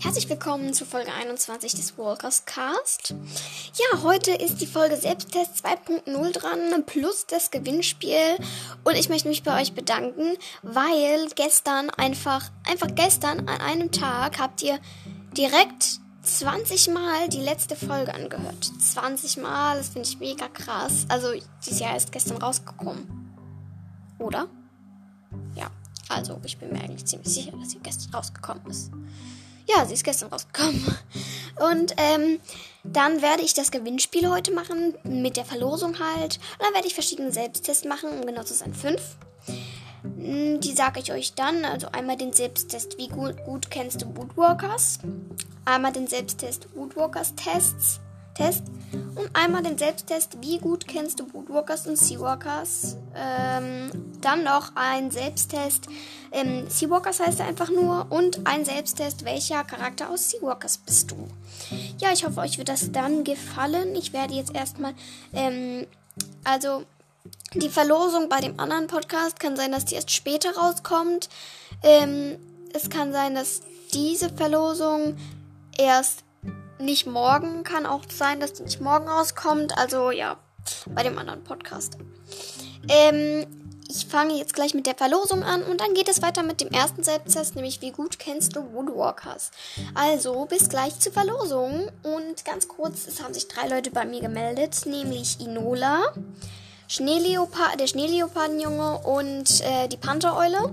Herzlich 0.00 0.30
willkommen 0.30 0.72
zu 0.74 0.84
Folge 0.84 1.12
21 1.12 1.72
des 1.72 1.98
Walkers 1.98 2.44
Cast. 2.44 3.14
Ja, 3.74 4.02
heute 4.04 4.30
ist 4.30 4.60
die 4.60 4.66
Folge 4.66 4.96
Selbsttest 4.96 5.66
2.0 5.66 6.32
dran, 6.32 6.84
plus 6.86 7.26
das 7.26 7.50
Gewinnspiel. 7.50 8.36
Und 8.84 8.94
ich 8.94 9.08
möchte 9.08 9.26
mich 9.26 9.42
bei 9.42 9.60
euch 9.60 9.72
bedanken, 9.72 10.36
weil 10.62 11.26
gestern 11.34 11.90
einfach, 11.90 12.48
einfach 12.64 12.94
gestern 12.94 13.48
an 13.48 13.60
einem 13.60 13.90
Tag 13.90 14.38
habt 14.38 14.62
ihr 14.62 14.78
direkt 15.36 15.98
20 16.22 16.90
Mal 16.90 17.28
die 17.28 17.40
letzte 17.40 17.74
Folge 17.74 18.14
angehört. 18.14 18.70
20 18.80 19.38
Mal, 19.38 19.78
das 19.78 19.88
finde 19.88 20.08
ich 20.08 20.20
mega 20.20 20.46
krass. 20.46 21.06
Also, 21.08 21.32
dieses 21.66 21.80
Jahr 21.80 21.96
ist 21.96 22.12
gestern 22.12 22.36
rausgekommen. 22.36 23.34
Oder? 24.20 24.46
Ja, 25.56 25.72
also 26.08 26.40
ich 26.44 26.56
bin 26.56 26.72
mir 26.72 26.80
eigentlich 26.80 27.04
ziemlich 27.04 27.34
sicher, 27.34 27.50
dass 27.50 27.70
sie 27.70 27.80
gestern 27.80 28.14
rausgekommen 28.14 28.64
ist. 28.68 28.92
Ja, 29.68 29.84
sie 29.86 29.94
ist 29.94 30.04
gestern 30.04 30.30
rausgekommen. 30.30 30.84
Und 31.70 31.94
ähm, 31.96 32.40
dann 32.84 33.20
werde 33.20 33.42
ich 33.42 33.54
das 33.54 33.70
Gewinnspiel 33.70 34.28
heute 34.28 34.52
machen, 34.52 34.94
mit 35.02 35.36
der 35.36 35.44
Verlosung 35.44 35.98
halt. 35.98 36.38
Und 36.58 36.64
dann 36.64 36.74
werde 36.74 36.86
ich 36.86 36.94
verschiedene 36.94 37.32
Selbsttests 37.32 37.84
machen, 37.84 38.10
um 38.10 38.26
genau 38.26 38.44
zu 38.44 38.54
sein, 38.54 38.72
fünf. 38.72 39.16
Hm, 40.02 40.60
die 40.60 40.72
sage 40.72 41.00
ich 41.00 41.12
euch 41.12 41.34
dann. 41.34 41.64
Also 41.64 41.88
einmal 41.92 42.16
den 42.16 42.32
Selbsttest, 42.32 42.96
wie 42.98 43.08
gut, 43.08 43.44
gut 43.44 43.70
kennst 43.70 44.02
du 44.02 44.16
Woodwalkers. 44.16 45.00
Einmal 45.64 45.92
den 45.92 46.06
Selbsttest 46.06 46.68
Woodwalkers 46.74 47.34
Tests. 47.34 48.00
Test. 48.38 48.62
Und 49.16 49.28
einmal 49.34 49.62
den 49.62 49.76
Selbsttest, 49.76 50.38
wie 50.40 50.58
gut 50.58 50.86
kennst 50.86 51.20
du 51.20 51.26
Woodwalkers 51.34 51.86
und 51.86 51.98
Seawalkers. 51.98 52.96
Ähm, 53.14 53.90
dann 54.22 54.44
noch 54.44 54.72
ein 54.76 55.10
Selbsttest, 55.10 55.88
ähm, 56.32 56.70
Seawalkers 56.70 57.20
heißt 57.20 57.40
er 57.40 57.46
einfach 57.46 57.68
nur. 57.68 58.06
Und 58.10 58.46
ein 58.46 58.64
Selbsttest, 58.64 59.24
welcher 59.24 59.64
Charakter 59.64 60.08
aus 60.08 60.30
Seawalkers 60.30 60.78
bist 60.78 61.10
du. 61.10 61.28
Ja, 61.98 62.12
ich 62.12 62.24
hoffe, 62.24 62.40
euch 62.40 62.58
wird 62.58 62.68
das 62.68 62.92
dann 62.92 63.24
gefallen. 63.24 63.94
Ich 63.94 64.12
werde 64.12 64.34
jetzt 64.34 64.54
erstmal, 64.54 64.94
ähm, 65.34 65.86
also 66.44 66.84
die 67.54 67.68
Verlosung 67.68 68.28
bei 68.28 68.40
dem 68.40 68.58
anderen 68.60 68.86
Podcast 68.86 69.40
kann 69.40 69.56
sein, 69.56 69.72
dass 69.72 69.84
die 69.84 69.96
erst 69.96 70.12
später 70.12 70.56
rauskommt. 70.56 71.28
Ähm, 71.82 72.36
es 72.72 72.88
kann 72.88 73.12
sein, 73.12 73.34
dass 73.34 73.62
diese 73.92 74.30
Verlosung 74.30 75.16
erst 75.76 76.24
nicht 76.80 77.06
morgen, 77.06 77.64
kann 77.64 77.86
auch 77.86 78.02
sein, 78.08 78.40
dass 78.40 78.54
die 78.54 78.62
nicht 78.62 78.80
morgen 78.80 79.08
rauskommt. 79.08 79.76
Also 79.76 80.10
ja, 80.10 80.36
bei 80.94 81.02
dem 81.02 81.18
anderen 81.18 81.44
Podcast. 81.44 81.98
Ähm, 82.88 83.46
ich 83.90 84.06
fange 84.06 84.34
jetzt 84.34 84.54
gleich 84.54 84.74
mit 84.74 84.86
der 84.86 84.94
Verlosung 84.94 85.42
an 85.42 85.62
und 85.62 85.80
dann 85.80 85.94
geht 85.94 86.08
es 86.08 86.20
weiter 86.20 86.42
mit 86.42 86.60
dem 86.60 86.68
ersten 86.68 87.02
Selbsttest, 87.02 87.56
nämlich 87.56 87.80
wie 87.80 87.90
gut 87.90 88.18
kennst 88.18 88.54
du 88.54 88.72
Woodwalkers. 88.74 89.50
Also 89.94 90.44
bis 90.44 90.68
gleich 90.68 90.98
zur 91.00 91.12
Verlosung 91.12 91.90
und 92.02 92.44
ganz 92.44 92.68
kurz, 92.68 93.06
es 93.06 93.22
haben 93.22 93.32
sich 93.32 93.48
drei 93.48 93.66
Leute 93.66 93.90
bei 93.90 94.04
mir 94.04 94.20
gemeldet, 94.20 94.82
nämlich 94.84 95.40
Inola, 95.40 96.12
Schneeleopard, 96.86 97.80
der 97.80 97.86
Schneeleopardenjunge 97.86 98.98
und 98.98 99.60
äh, 99.62 99.88
die 99.88 99.96
Panthereule. 99.96 100.72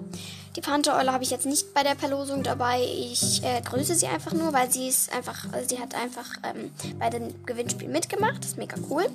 Die 0.56 0.62
Panthereule 0.62 1.12
habe 1.12 1.24
ich 1.24 1.32
jetzt 1.32 1.46
nicht 1.46 1.74
bei 1.74 1.84
der 1.84 1.96
Verlosung 1.96 2.42
dabei. 2.42 2.82
Ich 2.82 3.44
äh, 3.44 3.62
grüße 3.62 3.96
sie 3.96 4.08
einfach 4.08 4.34
nur, 4.34 4.54
weil 4.54 4.72
sie 4.72 4.88
ist 4.88 5.14
einfach, 5.14 5.46
sie 5.68 5.80
hat 5.80 5.94
einfach 5.96 6.30
ähm, 6.44 6.72
bei 6.98 7.10
dem 7.10 7.46
Gewinnspiel 7.46 7.90
mitgemacht. 7.90 8.40
Das 8.40 8.52
ist 8.52 8.58
mega 8.58 8.78
cool. 8.90 9.06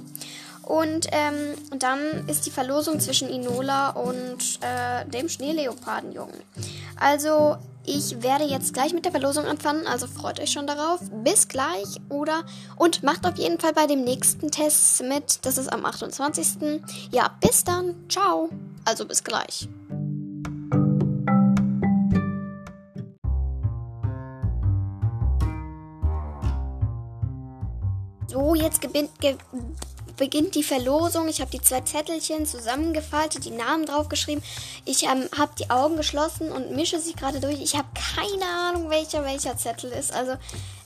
Und 0.63 1.09
ähm, 1.13 1.55
dann 1.79 2.29
ist 2.29 2.47
die 2.47 2.51
Verlosung 2.51 3.01
zwischen 3.01 3.29
Inola 3.29 3.91
und 3.91 4.61
äh, 4.61 5.05
dem 5.07 5.29
Schneeleopardenjungen. 5.29 6.37
Also 6.97 7.57
ich 7.85 8.23
werde 8.23 8.45
jetzt 8.45 8.75
gleich 8.75 8.93
mit 8.93 9.07
der 9.07 9.11
Verlosung 9.11 9.47
anfangen, 9.47 9.87
also 9.87 10.07
freut 10.07 10.39
euch 10.39 10.53
schon 10.53 10.67
darauf. 10.67 11.01
Bis 11.25 11.49
gleich 11.49 12.01
oder 12.11 12.45
und 12.77 13.03
macht 13.03 13.27
auf 13.27 13.37
jeden 13.37 13.59
Fall 13.59 13.73
bei 13.73 13.87
dem 13.87 14.05
nächsten 14.05 14.51
Test 14.51 15.03
mit. 15.03 15.45
Das 15.47 15.57
ist 15.57 15.73
am 15.73 15.87
28. 15.87 16.83
Ja, 17.11 17.35
bis 17.41 17.65
dann. 17.65 17.95
Ciao. 18.09 18.51
Also 18.85 19.07
bis 19.07 19.25
gleich. 19.25 19.69
So, 28.51 28.57
jetzt 28.57 28.81
gewinnt, 28.81 29.11
ge 29.21 29.37
beginnt 30.17 30.57
die 30.57 30.65
Verlosung. 30.65 31.29
Ich 31.29 31.41
habe 31.41 31.53
die 31.53 31.63
zwei 31.63 31.83
Zettelchen 31.83 32.47
zusammengefaltet, 32.47 33.45
die 33.45 33.53
Namen 33.53 33.87
draufgeschrieben. 33.87 34.43
Ich 34.85 35.05
ähm, 35.05 35.29
habe 35.39 35.53
die 35.59 35.71
Augen 35.71 35.97
geschlossen 35.97 36.51
und 36.51 36.73
mische 36.73 36.99
sie 36.99 37.15
gerade 37.15 37.39
durch. 37.39 37.61
Ich 37.63 37.77
habe 37.77 37.87
keine 37.95 38.45
Ahnung, 38.45 38.91
welcher 38.91 39.25
welcher 39.25 39.57
Zettel 39.57 39.93
ist. 39.93 40.13
Also 40.13 40.33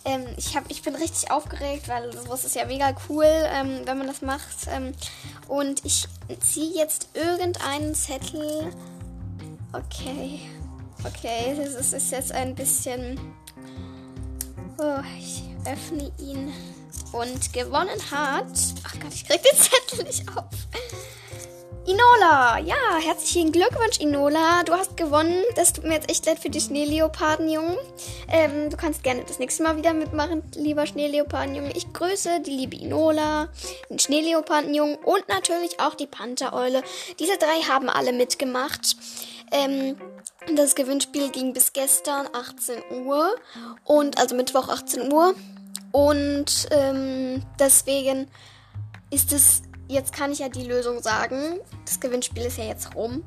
ähm, 0.05 0.27
ich, 0.37 0.55
hab, 0.55 0.71
ich 0.71 0.83
bin 0.83 0.95
richtig 0.95 1.31
aufgeregt, 1.31 1.89
weil 1.89 2.13
sowas 2.13 2.45
ist 2.45 2.55
ja 2.55 2.67
mega 2.67 2.95
cool, 3.09 3.25
ähm, 3.27 3.81
wenn 3.87 3.97
man 3.97 4.09
das 4.09 4.21
macht. 4.21 4.69
Ähm, 4.69 4.93
und 5.49 5.85
ich 5.87 6.07
ziehe 6.41 6.75
jetzt 6.77 7.09
irgendeinen 7.15 7.95
Zettel. 7.95 8.73
Okay. 9.73 10.39
Okay, 11.03 11.57
das 11.57 11.75
ist, 11.75 11.95
ist 11.95 12.13
jetzt 12.13 12.33
ein 12.33 12.55
bisschen... 12.55 13.19
Oh, 14.79 15.01
ich 15.19 15.43
öffne 15.67 16.13
ihn 16.19 16.53
und 17.13 17.53
gewonnen 17.53 18.01
hat. 18.11 18.47
Ach 18.85 18.95
Gott, 19.01 19.15
ich 19.15 19.27
krieg 19.27 19.43
den 19.43 19.59
Zettel 19.59 20.05
nicht 20.05 20.29
auf. 20.37 20.45
Inola, 21.87 22.61
ja, 22.61 22.75
herzlichen 22.99 23.53
Glückwunsch, 23.53 24.01
Inola. 24.01 24.63
Du 24.65 24.73
hast 24.73 24.97
gewonnen. 24.97 25.45
Das 25.55 25.75
tut 25.75 25.85
mir 25.85 25.93
jetzt 25.93 26.11
echt 26.11 26.25
leid 26.25 26.39
für 26.39 26.49
die 26.49 26.61
Schneeleopardenjungen. 26.61 27.77
Ähm, 28.33 28.71
du 28.71 28.77
kannst 28.79 29.03
gerne 29.03 29.23
das 29.27 29.39
nächste 29.39 29.63
Mal 29.63 29.77
wieder 29.77 29.93
mitmachen, 29.93 30.43
lieber 30.55 30.87
Schneeleopardenjunge. 30.87 31.73
Ich 31.77 31.93
grüße 31.93 32.41
die 32.41 32.53
liebe 32.53 32.77
Inola, 32.77 33.51
den 33.91 33.99
Schneeleopardenjungen 33.99 34.97
und 34.97 35.29
natürlich 35.29 35.79
auch 35.79 35.95
die 35.95 36.07
Panthereule. 36.07 36.83
Diese 37.19 37.37
drei 37.37 37.61
haben 37.69 37.91
alle 37.91 38.15
mitgemacht. 38.15 38.97
Ähm, 39.53 39.97
das 40.57 40.75
Gewinnspiel 40.75 41.29
ging 41.31 41.53
bis 41.53 41.75
gestern 41.75 42.27
18 42.33 43.05
Uhr 43.05 43.35
und 43.85 44.19
also 44.19 44.35
Mittwoch 44.35 44.71
18 44.71 45.13
Uhr. 45.13 45.35
Und 45.95 46.67
ähm, 46.73 47.41
deswegen 47.57 48.27
ist 49.11 49.33
es, 49.33 49.63
jetzt 49.87 50.13
kann 50.13 50.33
ich 50.33 50.41
ja 50.41 50.49
die 50.49 50.65
Lösung 50.65 51.01
sagen. 51.01 51.61
Das 51.85 52.01
Gewinnspiel 52.01 52.43
ist 52.43 52.59
ja 52.59 52.65
jetzt 52.65 52.97
rum. 52.97 53.23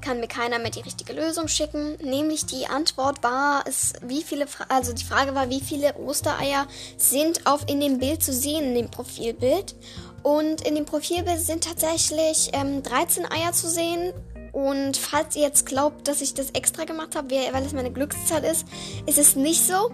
Kann 0.00 0.18
mir 0.18 0.26
keiner 0.26 0.58
mehr 0.58 0.70
die 0.70 0.80
richtige 0.80 1.12
Lösung 1.12 1.48
schicken. 1.48 1.96
Nämlich 2.02 2.46
die 2.46 2.66
Antwort 2.66 3.22
war, 3.22 3.62
es, 3.66 3.92
wie 4.00 4.22
viele, 4.22 4.46
also 4.70 4.94
die 4.94 5.04
Frage 5.04 5.34
war, 5.34 5.50
wie 5.50 5.60
viele 5.60 5.96
Ostereier 5.96 6.66
sind 6.96 7.46
auf 7.46 7.68
in 7.68 7.78
dem 7.78 7.98
Bild 7.98 8.22
zu 8.22 8.32
sehen, 8.32 8.68
in 8.68 8.74
dem 8.74 8.90
Profilbild. 8.90 9.76
Und 10.22 10.66
in 10.66 10.76
dem 10.76 10.86
Profilbild 10.86 11.40
sind 11.40 11.64
tatsächlich 11.64 12.48
ähm, 12.54 12.82
13 12.82 13.30
Eier 13.30 13.52
zu 13.52 13.68
sehen. 13.68 14.14
Und 14.52 14.96
falls 14.96 15.36
ihr 15.36 15.42
jetzt 15.42 15.66
glaubt, 15.66 16.08
dass 16.08 16.22
ich 16.22 16.32
das 16.32 16.52
extra 16.52 16.84
gemacht 16.84 17.16
habe, 17.16 17.34
weil 17.52 17.66
es 17.66 17.74
meine 17.74 17.92
Glückszahl 17.92 18.44
ist, 18.44 18.66
ist 19.04 19.18
es 19.18 19.36
nicht 19.36 19.62
so. 19.62 19.90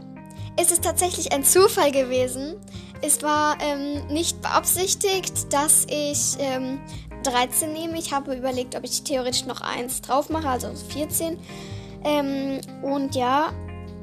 Es 0.56 0.70
ist 0.70 0.84
tatsächlich 0.84 1.32
ein 1.32 1.42
Zufall 1.44 1.90
gewesen. 1.90 2.54
Es 3.02 3.22
war 3.22 3.58
ähm, 3.60 4.06
nicht 4.06 4.40
beabsichtigt, 4.40 5.52
dass 5.52 5.84
ich 5.90 6.36
ähm, 6.38 6.80
13 7.24 7.72
nehme. 7.72 7.98
Ich 7.98 8.12
habe 8.12 8.34
überlegt, 8.34 8.76
ob 8.76 8.84
ich 8.84 9.02
theoretisch 9.02 9.46
noch 9.46 9.60
eins 9.60 10.00
drauf 10.00 10.30
mache, 10.30 10.48
also 10.48 10.68
14. 10.74 11.38
Ähm, 12.04 12.60
und 12.82 13.14
ja, 13.16 13.52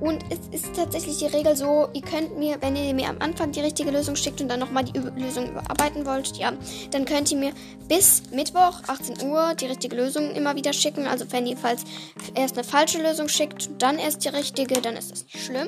und 0.01 0.25
es 0.31 0.39
ist 0.51 0.75
tatsächlich 0.75 1.19
die 1.19 1.27
Regel 1.27 1.55
so, 1.55 1.87
ihr 1.93 2.01
könnt 2.01 2.35
mir, 2.37 2.57
wenn 2.59 2.75
ihr 2.75 2.93
mir 2.95 3.07
am 3.07 3.17
Anfang 3.19 3.51
die 3.51 3.59
richtige 3.59 3.91
Lösung 3.91 4.15
schickt 4.15 4.41
und 4.41 4.49
dann 4.49 4.59
nochmal 4.59 4.83
die 4.83 4.97
Lösung 4.97 5.51
überarbeiten 5.51 6.07
wollt, 6.07 6.37
ja, 6.37 6.53
dann 6.89 7.05
könnt 7.05 7.31
ihr 7.31 7.37
mir 7.37 7.51
bis 7.87 8.23
Mittwoch, 8.31 8.81
18 8.87 9.29
Uhr, 9.29 9.53
die 9.53 9.67
richtige 9.67 9.95
Lösung 9.95 10.31
immer 10.31 10.55
wieder 10.55 10.73
schicken. 10.73 11.05
Also 11.05 11.31
wenn 11.31 11.45
ihr 11.45 11.55
falls 11.55 11.83
erst 12.33 12.57
eine 12.57 12.63
falsche 12.63 12.99
Lösung 12.99 13.27
schickt, 13.27 13.69
dann 13.77 13.99
erst 13.99 14.25
die 14.25 14.29
richtige, 14.29 14.81
dann 14.81 14.97
ist 14.97 15.11
das 15.11 15.23
nicht 15.23 15.45
schlimm. 15.45 15.67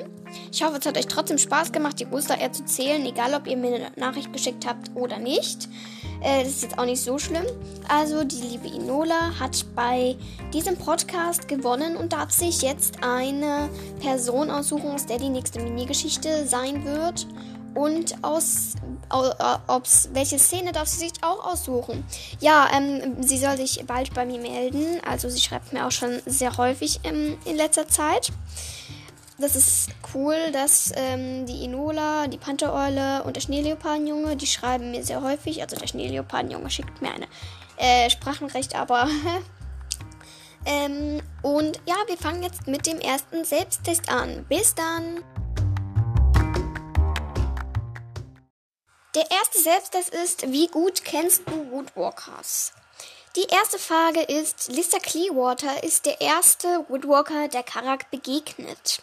Ich 0.52 0.64
hoffe, 0.64 0.78
es 0.78 0.86
hat 0.86 0.98
euch 0.98 1.06
trotzdem 1.06 1.38
Spaß 1.38 1.70
gemacht, 1.70 2.00
die 2.00 2.06
Ostereier 2.06 2.52
zu 2.52 2.64
zählen, 2.64 3.06
egal 3.06 3.34
ob 3.34 3.46
ihr 3.46 3.56
mir 3.56 3.76
eine 3.76 3.92
Nachricht 3.94 4.32
geschickt 4.32 4.66
habt 4.66 4.96
oder 4.96 5.18
nicht. 5.18 5.68
Äh, 6.24 6.42
das 6.42 6.54
ist 6.54 6.62
jetzt 6.62 6.78
auch 6.78 6.86
nicht 6.86 7.02
so 7.02 7.18
schlimm. 7.18 7.44
Also, 7.88 8.24
die 8.24 8.40
liebe 8.40 8.66
Inola 8.66 9.38
hat 9.38 9.64
bei 9.76 10.16
diesem 10.52 10.76
Podcast 10.76 11.46
gewonnen 11.48 11.96
und 11.96 12.14
darf 12.14 12.30
sich 12.30 12.62
jetzt 12.62 13.04
eine 13.04 13.68
Person 14.00 14.50
aussuchen, 14.50 14.90
aus 14.90 15.04
der 15.06 15.18
die 15.18 15.28
nächste 15.28 15.60
Mini-Geschichte 15.60 16.46
sein 16.46 16.84
wird. 16.84 17.26
Und 17.74 18.14
aus, 18.22 18.74
aus, 19.08 20.08
welche 20.12 20.38
Szene 20.38 20.70
darf 20.70 20.86
sie 20.86 21.00
sich 21.00 21.12
auch 21.22 21.44
aussuchen? 21.44 22.04
Ja, 22.40 22.68
ähm, 22.72 23.16
sie 23.20 23.36
soll 23.36 23.56
sich 23.56 23.84
bald 23.84 24.14
bei 24.14 24.24
mir 24.24 24.38
melden. 24.38 25.00
Also 25.04 25.28
sie 25.28 25.40
schreibt 25.40 25.72
mir 25.72 25.84
auch 25.84 25.90
schon 25.90 26.22
sehr 26.24 26.56
häufig 26.56 27.00
ähm, 27.02 27.36
in 27.44 27.56
letzter 27.56 27.88
Zeit 27.88 28.30
das 29.38 29.56
ist 29.56 29.90
cool, 30.14 30.52
dass 30.52 30.92
ähm, 30.94 31.44
die 31.46 31.64
Inola, 31.64 32.28
die 32.28 32.38
Panthereule 32.38 33.24
und 33.24 33.34
der 33.34 33.40
Schneeleopardenjunge, 33.40 34.36
die 34.36 34.46
schreiben 34.46 34.92
mir 34.92 35.02
sehr 35.02 35.22
häufig. 35.22 35.60
Also 35.60 35.76
der 35.76 35.88
Schneeleopardenjunge 35.88 36.70
schickt 36.70 37.02
mir 37.02 37.10
eine 37.12 37.26
äh, 37.76 38.08
Sprachenrecht, 38.10 38.76
aber. 38.76 39.08
ähm, 40.66 41.20
und 41.42 41.80
ja, 41.86 41.96
wir 42.06 42.16
fangen 42.16 42.44
jetzt 42.44 42.68
mit 42.68 42.86
dem 42.86 43.00
ersten 43.00 43.44
Selbsttest 43.44 44.08
an. 44.08 44.46
Bis 44.48 44.74
dann! 44.74 45.24
Der 49.16 49.30
erste 49.30 49.60
Selbsttest 49.60 50.10
ist, 50.10 50.50
wie 50.52 50.68
gut 50.68 51.04
kennst 51.04 51.42
du 51.48 51.70
Woodwalkers? 51.70 52.72
Die 53.36 53.46
erste 53.48 53.80
Frage 53.80 54.20
ist, 54.22 54.68
Lister 54.68 55.00
Clearwater 55.00 55.82
ist 55.82 56.06
der 56.06 56.20
erste 56.20 56.84
Woodwalker, 56.88 57.48
der 57.48 57.64
Karak 57.64 58.10
begegnet. 58.12 59.02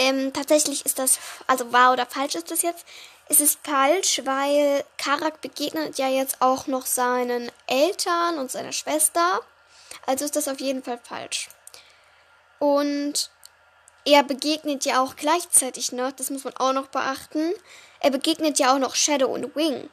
Ähm, 0.00 0.32
tatsächlich 0.32 0.86
ist 0.86 0.98
das, 0.98 1.18
also 1.46 1.74
wahr 1.74 1.92
oder 1.92 2.06
falsch 2.06 2.34
ist 2.34 2.50
das 2.50 2.62
jetzt? 2.62 2.86
Es 3.28 3.38
ist 3.38 3.60
falsch, 3.62 4.22
weil 4.24 4.82
Karak 4.96 5.42
begegnet 5.42 5.98
ja 5.98 6.08
jetzt 6.08 6.40
auch 6.40 6.66
noch 6.66 6.86
seinen 6.86 7.52
Eltern 7.66 8.38
und 8.38 8.50
seiner 8.50 8.72
Schwester. 8.72 9.42
Also 10.06 10.24
ist 10.24 10.36
das 10.36 10.48
auf 10.48 10.58
jeden 10.58 10.82
Fall 10.82 10.98
falsch. 11.02 11.48
Und 12.58 13.30
er 14.06 14.22
begegnet 14.22 14.86
ja 14.86 15.02
auch 15.02 15.16
gleichzeitig 15.16 15.92
noch, 15.92 16.12
das 16.12 16.30
muss 16.30 16.44
man 16.44 16.56
auch 16.56 16.72
noch 16.72 16.86
beachten, 16.86 17.52
er 18.00 18.10
begegnet 18.10 18.58
ja 18.58 18.74
auch 18.74 18.78
noch 18.78 18.94
Shadow 18.94 19.28
und 19.28 19.54
Wing. 19.54 19.90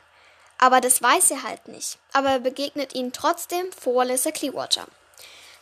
Aber 0.57 0.79
das 0.79 1.01
weiß 1.01 1.31
er 1.31 1.43
halt 1.43 1.67
nicht. 1.67 1.97
Aber 2.13 2.29
er 2.29 2.39
begegnet 2.39 2.95
ihnen 2.95 3.11
trotzdem 3.11 3.73
vor 3.73 4.05
Lissa 4.05 4.31
Clearwater. 4.31 4.87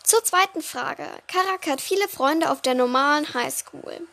Zur 0.04 0.24
zweiten 0.24 0.62
Frage. 0.62 1.08
Karak 1.28 1.66
hat 1.66 1.82
viele 1.82 2.08
Freunde 2.08 2.52
auf 2.52 2.62
der 2.62 2.76
normalen 2.76 3.34
Highschool. 3.34 4.08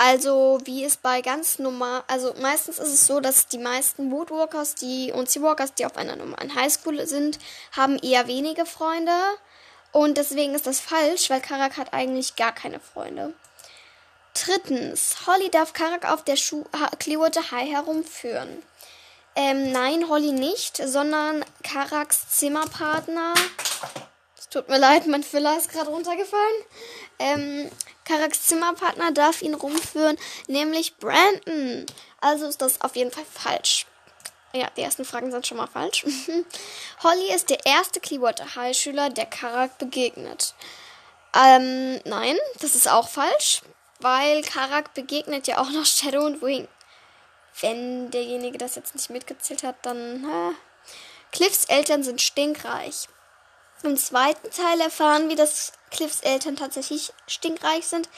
Also, 0.00 0.60
wie 0.62 0.84
es 0.84 0.96
bei 0.96 1.22
ganz 1.22 1.58
normal, 1.58 2.04
also 2.06 2.32
meistens 2.40 2.78
ist 2.78 2.94
es 2.94 3.06
so, 3.06 3.18
dass 3.18 3.48
die 3.48 3.58
meisten 3.58 4.12
Woodwalkers 4.12 4.76
die, 4.76 5.10
und 5.12 5.28
Seawalkers, 5.28 5.74
die 5.74 5.86
auf 5.86 5.96
einer 5.96 6.14
normalen 6.14 6.54
Highschool 6.54 7.04
sind, 7.06 7.40
haben 7.72 7.98
eher 7.98 8.28
wenige 8.28 8.64
Freunde. 8.64 9.12
Und 9.90 10.16
deswegen 10.16 10.54
ist 10.54 10.68
das 10.68 10.78
falsch, 10.78 11.30
weil 11.30 11.40
Karak 11.40 11.76
hat 11.76 11.92
eigentlich 11.92 12.36
gar 12.36 12.52
keine 12.52 12.78
Freunde. 12.78 13.34
Drittens, 14.34 15.26
Holly 15.26 15.50
darf 15.50 15.72
Karak 15.72 16.08
auf 16.08 16.22
der 16.22 16.36
Schu 16.36 16.64
Clearwater 17.00 17.50
High 17.50 17.68
herumführen. 17.68 18.62
Ähm, 19.34 19.72
nein, 19.72 20.08
Holly 20.08 20.30
nicht, 20.30 20.76
sondern 20.76 21.44
Karaks 21.64 22.28
Zimmerpartner. 22.38 23.34
Es 24.38 24.48
tut 24.48 24.68
mir 24.68 24.78
leid, 24.78 25.08
mein 25.08 25.24
Füller 25.24 25.56
ist 25.56 25.72
gerade 25.72 25.90
runtergefallen. 25.90 26.62
Ähm, 27.18 27.70
Karaks 28.08 28.46
Zimmerpartner 28.46 29.12
darf 29.12 29.42
ihn 29.42 29.54
rumführen, 29.54 30.16
nämlich 30.46 30.96
Brandon. 30.96 31.84
Also 32.20 32.46
ist 32.46 32.62
das 32.62 32.80
auf 32.80 32.96
jeden 32.96 33.10
Fall 33.10 33.26
falsch. 33.26 33.86
Ja, 34.54 34.68
die 34.76 34.80
ersten 34.80 35.04
Fragen 35.04 35.30
sind 35.30 35.46
schon 35.46 35.58
mal 35.58 35.66
falsch. 35.66 36.06
Holly 37.02 37.34
ist 37.34 37.50
der 37.50 37.66
erste 37.66 38.00
Clearwater 38.00 38.56
High 38.56 38.74
Schüler, 38.74 39.10
der 39.10 39.26
Karak 39.26 39.76
begegnet. 39.76 40.54
Ähm, 41.34 42.00
nein, 42.04 42.36
das 42.60 42.74
ist 42.74 42.88
auch 42.88 43.08
falsch, 43.08 43.60
weil 44.00 44.42
Karak 44.42 44.94
begegnet 44.94 45.46
ja 45.46 45.58
auch 45.58 45.70
noch 45.70 45.84
Shadow 45.84 46.24
und 46.24 46.40
Wing. 46.40 46.66
Wenn 47.60 48.10
derjenige 48.10 48.56
das 48.56 48.76
jetzt 48.76 48.94
nicht 48.94 49.10
mitgezählt 49.10 49.62
hat, 49.62 49.76
dann. 49.82 50.24
Äh. 50.24 50.54
Cliffs 51.30 51.66
Eltern 51.66 52.02
sind 52.02 52.22
stinkreich. 52.22 53.08
Im 53.82 53.96
zweiten 53.96 54.50
Teil 54.50 54.80
erfahren 54.80 55.28
wir, 55.28 55.36
dass 55.36 55.72
Cliffs 55.90 56.20
Eltern 56.20 56.56
tatsächlich 56.56 57.12
stinkreich 57.26 57.86
sind. 57.86 58.08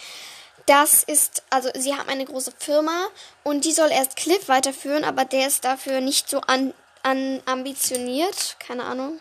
Das 0.66 1.02
ist, 1.02 1.42
also 1.50 1.70
sie 1.74 1.94
haben 1.94 2.08
eine 2.08 2.24
große 2.24 2.52
Firma 2.58 3.08
und 3.42 3.64
die 3.64 3.72
soll 3.72 3.90
erst 3.90 4.16
Cliff 4.16 4.48
weiterführen, 4.48 5.04
aber 5.04 5.24
der 5.24 5.46
ist 5.46 5.64
dafür 5.64 6.00
nicht 6.00 6.28
so 6.28 6.40
an, 6.42 6.74
an 7.02 7.42
ambitioniert. 7.46 8.56
Keine 8.58 8.84
Ahnung. 8.84 9.20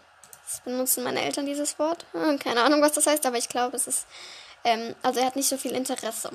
Das 0.50 0.62
benutzen 0.62 1.04
meine 1.04 1.22
Eltern 1.22 1.46
dieses 1.46 1.78
Wort. 1.78 2.06
Hm, 2.12 2.40
keine 2.40 2.64
Ahnung, 2.64 2.82
was 2.82 2.94
das 2.94 3.08
heißt, 3.08 3.26
aber 3.26 3.38
ich 3.38 3.50
glaube, 3.50 3.76
es 3.76 3.88
ist, 3.88 4.08
ähm, 4.64 4.96
also 5.04 5.20
er 5.20 5.28
hat 5.28 5.36
nicht 5.36 5.50
so 5.50 5.58
viel 5.58 5.72
Interesse. 5.72 6.32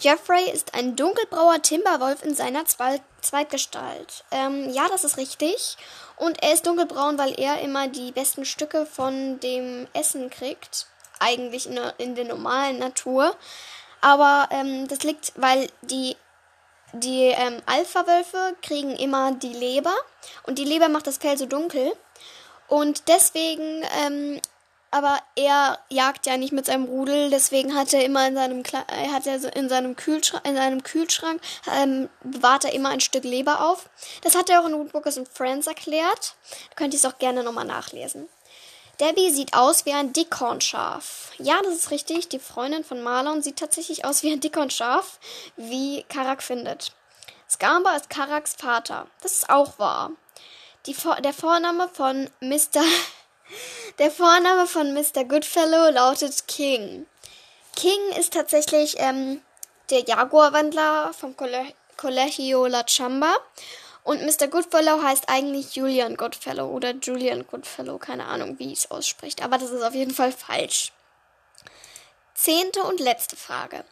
Jeffrey 0.00 0.50
ist 0.50 0.74
ein 0.74 0.96
dunkelbrauer 0.96 1.62
Timberwolf 1.62 2.24
in 2.24 2.34
seiner 2.34 2.64
Zwe 2.66 3.00
Zweitgestalt. 3.24 4.24
Ähm, 4.30 4.70
ja, 4.70 4.88
das 4.88 5.04
ist 5.04 5.16
richtig. 5.16 5.76
Und 6.16 6.42
er 6.42 6.52
ist 6.52 6.66
dunkelbraun, 6.66 7.18
weil 7.18 7.38
er 7.38 7.60
immer 7.60 7.88
die 7.88 8.12
besten 8.12 8.44
Stücke 8.44 8.86
von 8.86 9.40
dem 9.40 9.86
Essen 9.92 10.30
kriegt. 10.30 10.86
Eigentlich 11.20 11.66
in 11.66 11.76
der, 11.76 11.94
in 11.98 12.14
der 12.14 12.24
normalen 12.24 12.78
Natur. 12.78 13.34
Aber 14.00 14.48
ähm, 14.50 14.86
das 14.88 15.02
liegt, 15.02 15.32
weil 15.36 15.68
die, 15.82 16.16
die 16.92 17.24
ähm, 17.24 17.62
Alpha-Wölfe 17.66 18.56
kriegen 18.62 18.96
immer 18.96 19.32
die 19.32 19.52
Leber. 19.52 19.94
Und 20.44 20.58
die 20.58 20.64
Leber 20.64 20.88
macht 20.88 21.06
das 21.06 21.18
Fell 21.18 21.38
so 21.38 21.46
dunkel. 21.46 21.92
Und 22.68 23.08
deswegen 23.08 23.84
ähm, 24.04 24.40
aber 24.94 25.18
er 25.34 25.80
jagt 25.88 26.24
ja 26.24 26.36
nicht 26.36 26.52
mit 26.52 26.66
seinem 26.66 26.84
Rudel, 26.84 27.28
deswegen 27.28 27.74
hat 27.74 27.92
er 27.92 28.04
immer 28.04 28.28
in 28.28 28.36
seinem 28.36 28.62
Kle 28.62 28.84
er 28.86 29.12
hat 29.12 29.26
er 29.26 29.56
in 29.56 29.68
seinem 29.68 29.96
Kühlschrank, 29.96 30.46
in 30.46 30.54
seinem 30.54 30.84
Kühlschrank 30.84 31.40
ähm, 31.66 32.08
bewahrt 32.22 32.64
er 32.64 32.74
immer 32.74 32.90
ein 32.90 33.00
Stück 33.00 33.24
Leber 33.24 33.68
auf. 33.68 33.90
Das 34.22 34.36
hat 34.36 34.48
er 34.48 34.60
auch 34.60 34.66
in 34.66 34.74
Woodbookers 34.74 35.18
and 35.18 35.28
Friends 35.28 35.66
erklärt. 35.66 36.36
Da 36.70 36.76
könnt 36.76 36.94
ihr 36.94 36.98
es 36.98 37.06
auch 37.06 37.18
gerne 37.18 37.42
nochmal 37.42 37.64
nachlesen. 37.64 38.28
Debbie 39.00 39.30
sieht 39.30 39.54
aus 39.54 39.84
wie 39.84 39.92
ein 39.92 40.12
Dickhornschaf. 40.12 41.32
Ja, 41.38 41.60
das 41.64 41.74
ist 41.74 41.90
richtig. 41.90 42.28
Die 42.28 42.38
Freundin 42.38 42.84
von 42.84 43.02
Marlon 43.02 43.42
sieht 43.42 43.56
tatsächlich 43.56 44.04
aus 44.04 44.22
wie 44.22 44.30
ein 44.30 44.38
Dickhornschaf, 44.38 45.18
wie 45.56 46.04
Karak 46.04 46.40
findet. 46.40 46.92
Skamba 47.50 47.96
ist 47.96 48.10
Karaks 48.10 48.54
Vater. 48.54 49.08
Das 49.22 49.32
ist 49.32 49.50
auch 49.50 49.76
wahr. 49.80 50.12
Die, 50.86 50.94
der 51.24 51.34
Vorname 51.34 51.88
von 51.88 52.30
Mr. 52.40 52.84
Der 53.98 54.10
Vorname 54.10 54.66
von 54.66 54.92
Mr. 54.92 55.24
Goodfellow 55.24 55.90
lautet 55.90 56.46
King. 56.48 57.06
King 57.76 58.00
ist 58.18 58.32
tatsächlich 58.32 58.96
ähm, 58.98 59.40
der 59.90 60.04
Jaguarwandler 60.04 61.12
vom 61.12 61.34
Colegio 61.96 62.66
La 62.66 62.84
Chamba. 62.86 63.36
Und 64.04 64.22
Mr. 64.22 64.48
Goodfellow 64.48 65.02
heißt 65.02 65.28
eigentlich 65.28 65.76
Julian 65.76 66.16
Goodfellow 66.16 66.66
oder 66.66 66.90
Julian 66.92 67.46
Goodfellow, 67.46 67.98
keine 67.98 68.26
Ahnung, 68.26 68.58
wie 68.58 68.72
es 68.72 68.90
ausspricht, 68.90 69.42
aber 69.42 69.56
das 69.56 69.70
ist 69.70 69.82
auf 69.82 69.94
jeden 69.94 70.12
Fall 70.12 70.30
falsch. 70.30 70.92
Zehnte 72.34 72.82
und 72.82 73.00
letzte 73.00 73.36
Frage. 73.36 73.82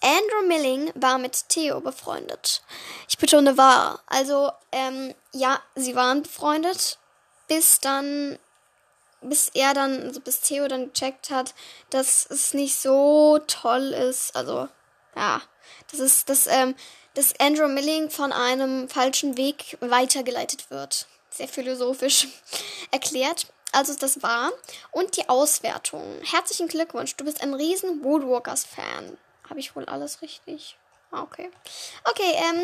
Andrew 0.00 0.46
Milling 0.46 0.92
war 0.94 1.18
mit 1.18 1.48
Theo 1.48 1.80
befreundet. 1.80 2.62
Ich 3.08 3.18
betone 3.18 3.56
war. 3.56 4.00
Also, 4.06 4.52
ähm, 4.70 5.14
ja, 5.32 5.60
sie 5.74 5.96
waren 5.96 6.22
befreundet, 6.22 6.98
bis 7.48 7.80
dann 7.80 8.38
bis 9.20 9.50
er 9.54 9.74
dann, 9.74 10.02
also 10.02 10.20
bis 10.20 10.40
Theo 10.40 10.68
dann 10.68 10.92
gecheckt 10.92 11.30
hat, 11.30 11.54
dass 11.90 12.26
es 12.26 12.54
nicht 12.54 12.76
so 12.76 13.38
toll 13.46 13.92
ist. 13.92 14.36
Also, 14.36 14.68
ja, 15.14 15.42
das 15.90 16.00
ist, 16.00 16.28
dass, 16.28 16.46
ähm, 16.46 16.74
dass 17.14 17.38
Andrew 17.40 17.68
Milling 17.68 18.10
von 18.10 18.32
einem 18.32 18.88
falschen 18.88 19.36
Weg 19.36 19.78
weitergeleitet 19.80 20.70
wird. 20.70 21.06
Sehr 21.30 21.48
philosophisch 21.48 22.28
erklärt. 22.90 23.46
Also 23.72 23.94
das 23.94 24.22
wahr. 24.22 24.52
Und 24.90 25.16
die 25.16 25.28
Auswertung. 25.28 26.02
Herzlichen 26.22 26.68
Glückwunsch, 26.68 27.16
du 27.16 27.24
bist 27.24 27.42
ein 27.42 27.52
riesen 27.52 28.02
Woodwalkers-Fan. 28.02 29.18
Habe 29.48 29.60
ich 29.60 29.76
wohl 29.76 29.84
alles 29.84 30.22
richtig? 30.22 30.76
Ah, 31.10 31.22
okay. 31.22 31.50
Okay, 32.04 32.32
ähm, 32.34 32.62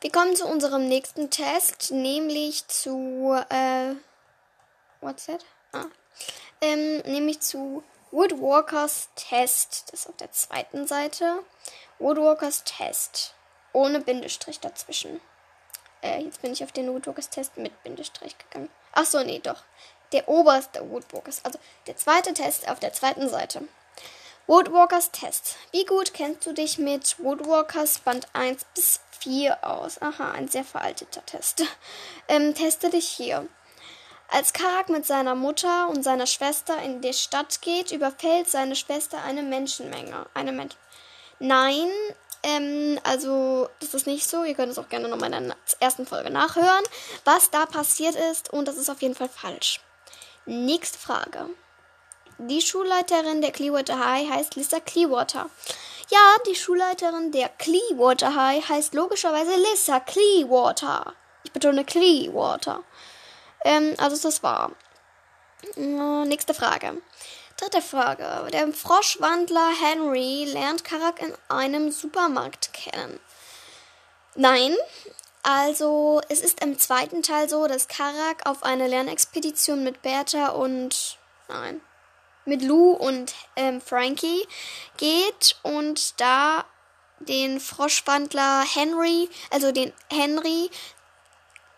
wir 0.00 0.10
kommen 0.10 0.34
zu 0.34 0.46
unserem 0.46 0.88
nächsten 0.88 1.30
Test, 1.30 1.90
nämlich 1.92 2.66
zu, 2.68 3.38
äh, 3.48 3.94
what's 5.00 5.26
that? 5.26 5.44
Ähm, 6.60 6.98
nämlich 7.06 7.40
zu 7.40 7.82
Woodwalkers 8.10 9.08
Test. 9.14 9.86
Das 9.90 10.00
ist 10.00 10.08
auf 10.08 10.16
der 10.16 10.32
zweiten 10.32 10.86
Seite. 10.86 11.40
Woodwalkers 11.98 12.64
Test. 12.64 13.34
Ohne 13.72 14.00
Bindestrich 14.00 14.60
dazwischen. 14.60 15.20
Äh, 16.02 16.22
jetzt 16.22 16.40
bin 16.40 16.52
ich 16.52 16.62
auf 16.64 16.72
den 16.72 16.92
Woodwalkers 16.92 17.30
Test 17.30 17.56
mit 17.56 17.82
Bindestrich 17.82 18.36
gegangen. 18.38 18.70
Ach 18.92 19.04
so, 19.04 19.22
nee, 19.22 19.40
doch. 19.40 19.64
Der 20.12 20.28
oberste 20.28 20.88
Woodwalkers. 20.88 21.44
Also 21.44 21.58
der 21.86 21.96
zweite 21.96 22.32
Test 22.32 22.68
auf 22.68 22.78
der 22.80 22.92
zweiten 22.92 23.28
Seite. 23.28 23.62
Woodwalkers 24.46 25.10
Test. 25.10 25.56
Wie 25.72 25.84
gut 25.84 26.14
kennst 26.14 26.46
du 26.46 26.52
dich 26.52 26.78
mit 26.78 27.18
Woodwalkers 27.18 27.98
Band 27.98 28.28
1 28.32 28.64
bis 28.74 29.00
4 29.18 29.64
aus? 29.64 30.00
Aha, 30.00 30.30
ein 30.30 30.48
sehr 30.48 30.64
veralteter 30.64 31.24
Test. 31.26 31.64
Ähm, 32.28 32.54
teste 32.54 32.90
dich 32.90 33.06
hier. 33.06 33.46
Als 34.28 34.52
Karak 34.52 34.88
mit 34.88 35.06
seiner 35.06 35.34
Mutter 35.34 35.88
und 35.88 36.02
seiner 36.02 36.26
Schwester 36.26 36.80
in 36.82 37.00
die 37.00 37.12
Stadt 37.12 37.60
geht, 37.62 37.92
überfällt 37.92 38.50
seine 38.50 38.76
Schwester 38.76 39.22
eine 39.24 39.42
Menschenmenge. 39.42 40.26
Eine 40.34 40.52
Men 40.52 40.70
Nein, 41.38 41.88
ähm, 42.42 42.98
also 43.04 43.68
das 43.80 43.94
ist 43.94 44.06
nicht 44.06 44.28
so. 44.28 44.44
Ihr 44.44 44.54
könnt 44.54 44.72
es 44.72 44.78
auch 44.78 44.88
gerne 44.88 45.08
nochmal 45.08 45.32
in 45.32 45.48
der 45.48 45.56
ersten 45.80 46.06
Folge 46.06 46.30
nachhören, 46.30 46.84
was 47.24 47.50
da 47.50 47.66
passiert 47.66 48.14
ist. 48.14 48.52
Und 48.52 48.66
das 48.68 48.76
ist 48.76 48.90
auf 48.90 49.02
jeden 49.02 49.14
Fall 49.14 49.28
falsch. 49.28 49.80
Nächste 50.44 50.98
Frage. 50.98 51.46
Die 52.38 52.60
Schulleiterin 52.60 53.40
der 53.40 53.50
Clearwater 53.50 53.98
High 53.98 54.28
heißt 54.30 54.56
Lisa 54.56 54.78
Clearwater. 54.80 55.48
Ja, 56.10 56.36
die 56.48 56.54
Schulleiterin 56.54 57.32
der 57.32 57.48
Clearwater 57.48 58.34
High 58.34 58.68
heißt 58.68 58.94
logischerweise 58.94 59.56
Lisa 59.56 60.00
Clearwater. 60.00 61.14
Ich 61.44 61.52
betone 61.52 61.84
Clearwater. 61.84 62.82
Ähm, 63.66 63.94
also 63.98 64.16
das 64.22 64.42
war. 64.44 64.70
Äh, 65.76 66.24
nächste 66.24 66.54
Frage. 66.54 67.02
Dritte 67.56 67.82
Frage. 67.82 68.48
Der 68.52 68.72
Froschwandler 68.72 69.70
Henry 69.82 70.44
lernt 70.44 70.84
Karak 70.84 71.20
in 71.20 71.34
einem 71.48 71.90
Supermarkt 71.90 72.72
kennen. 72.72 73.18
Nein, 74.36 74.76
Also, 75.42 76.20
es 76.28 76.40
ist 76.40 76.62
im 76.62 76.76
zweiten 76.78 77.22
Teil 77.22 77.48
so, 77.48 77.66
dass 77.68 77.86
Karak 77.86 78.48
auf 78.48 78.62
eine 78.64 78.88
Lernexpedition 78.88 79.84
mit 79.84 80.02
Bertha 80.02 80.48
und. 80.48 81.18
Nein. 81.48 81.80
Mit 82.44 82.62
Lou 82.62 82.92
und 82.92 83.34
ähm, 83.56 83.80
Frankie 83.80 84.46
geht 84.96 85.56
und 85.62 86.20
da 86.20 86.64
den 87.20 87.58
Froschwandler 87.60 88.64
Henry, 88.74 89.28
also 89.50 89.72
den 89.72 89.92
Henry, 90.12 90.70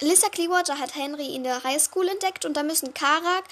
Lissa 0.00 0.28
Clearwater 0.28 0.78
hat 0.78 0.94
Henry 0.94 1.34
in 1.34 1.42
der 1.42 1.64
Highschool 1.64 2.08
entdeckt 2.08 2.44
und 2.44 2.56
da 2.56 2.62
müssen 2.62 2.94
Karak, 2.94 3.44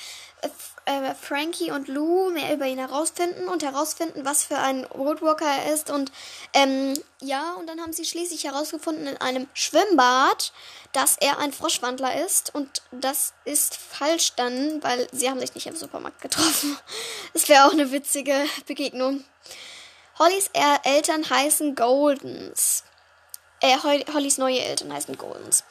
äh, 0.84 1.14
Frankie 1.14 1.72
und 1.72 1.88
Lou 1.88 2.30
mehr 2.30 2.54
über 2.54 2.66
ihn 2.66 2.78
herausfinden 2.78 3.48
und 3.48 3.64
herausfinden, 3.64 4.24
was 4.24 4.44
für 4.44 4.58
ein 4.58 4.86
Woodwalker 4.94 5.44
er 5.44 5.74
ist. 5.74 5.90
Und 5.90 6.12
ähm, 6.52 6.94
ja, 7.20 7.54
und 7.54 7.66
dann 7.66 7.80
haben 7.80 7.92
sie 7.92 8.04
schließlich 8.04 8.44
herausgefunden 8.44 9.08
in 9.08 9.16
einem 9.16 9.48
Schwimmbad, 9.54 10.52
dass 10.92 11.16
er 11.16 11.38
ein 11.38 11.52
Froschwandler 11.52 12.24
ist. 12.24 12.54
Und 12.54 12.82
das 12.92 13.32
ist 13.44 13.76
falsch 13.76 14.34
dann, 14.36 14.80
weil 14.84 15.08
sie 15.10 15.28
haben 15.28 15.40
sich 15.40 15.54
nicht 15.56 15.66
im 15.66 15.76
Supermarkt 15.76 16.20
getroffen. 16.20 16.78
Das 17.32 17.48
wäre 17.48 17.66
auch 17.66 17.72
eine 17.72 17.90
witzige 17.90 18.34
Begegnung. 18.66 19.24
Hollys 20.18 20.50
Eltern 20.84 21.28
heißen 21.28 21.74
Goldens. 21.74 22.84
Äh, 23.60 23.76
Hollys 24.14 24.38
neue 24.38 24.60
Eltern 24.60 24.92
heißen 24.92 25.18
Goldens. 25.18 25.64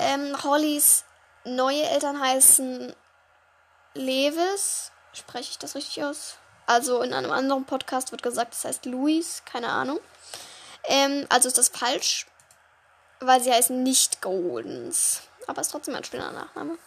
Ähm, 0.00 0.42
Hollys 0.42 1.04
neue 1.44 1.82
Eltern 1.82 2.20
heißen 2.20 2.94
Lewis. 3.94 4.92
Spreche 5.12 5.50
ich 5.50 5.58
das 5.58 5.74
richtig 5.74 6.02
aus? 6.02 6.38
Also 6.66 7.02
in 7.02 7.12
einem 7.12 7.32
anderen 7.32 7.66
Podcast 7.66 8.10
wird 8.10 8.22
gesagt, 8.22 8.54
das 8.54 8.64
heißt 8.64 8.86
Louis, 8.86 9.42
keine 9.44 9.68
Ahnung. 9.68 10.00
Ähm, 10.84 11.26
also 11.28 11.48
ist 11.48 11.58
das 11.58 11.68
falsch, 11.68 12.26
weil 13.20 13.42
sie 13.42 13.52
heißen 13.52 13.82
nicht 13.82 14.22
Goldens. 14.22 15.22
Aber 15.46 15.60
ist 15.60 15.70
trotzdem 15.70 15.94
ein 15.94 16.04
schöner 16.04 16.32
Nachname. 16.32 16.78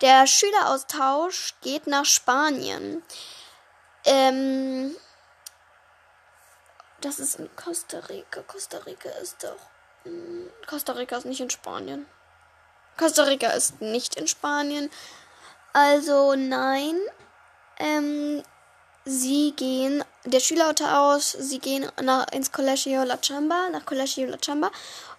Der 0.00 0.26
Schüleraustausch 0.26 1.54
geht 1.60 1.86
nach 1.86 2.06
Spanien. 2.06 3.04
Ähm, 4.04 4.96
das 7.00 7.20
ist 7.20 7.36
in 7.36 7.54
Costa 7.54 7.98
Rica. 7.98 8.42
Costa 8.42 8.78
Rica 8.78 9.10
ist 9.10 9.44
doch. 9.44 9.60
Hm, 10.02 10.50
Costa 10.66 10.92
Rica 10.94 11.18
ist 11.18 11.26
nicht 11.26 11.40
in 11.40 11.50
Spanien. 11.50 12.06
Costa 12.96 13.24
Rica 13.24 13.48
ist 13.50 13.80
nicht 13.80 14.16
in 14.16 14.28
Spanien. 14.28 14.90
Also 15.72 16.34
nein. 16.34 16.96
Ähm, 17.78 18.42
sie 19.04 19.52
gehen, 19.56 20.04
der 20.24 20.40
Schüler 20.40 20.74
aus, 20.94 21.32
sie 21.32 21.58
gehen 21.58 21.90
nach, 22.02 22.28
ins 22.32 22.52
Colegio 22.52 23.02
La 23.04 23.18
Chamba, 23.20 23.68
nach 23.70 23.84
Colegio 23.84 24.28
La 24.28 24.38
Chamba. 24.44 24.70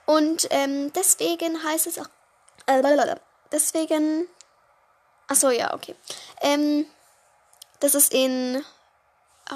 Und 0.06 0.48
ähm, 0.52 0.92
deswegen 0.94 1.64
heißt 1.64 1.88
es 1.88 2.00
auch. 2.00 2.10
Äh, 2.66 2.82
deswegen. 3.52 4.28
Achso, 5.28 5.50
ja, 5.50 5.74
okay. 5.74 5.96
Ähm, 6.42 6.86
das 7.80 7.96
ist 7.96 8.14
in. 8.14 8.64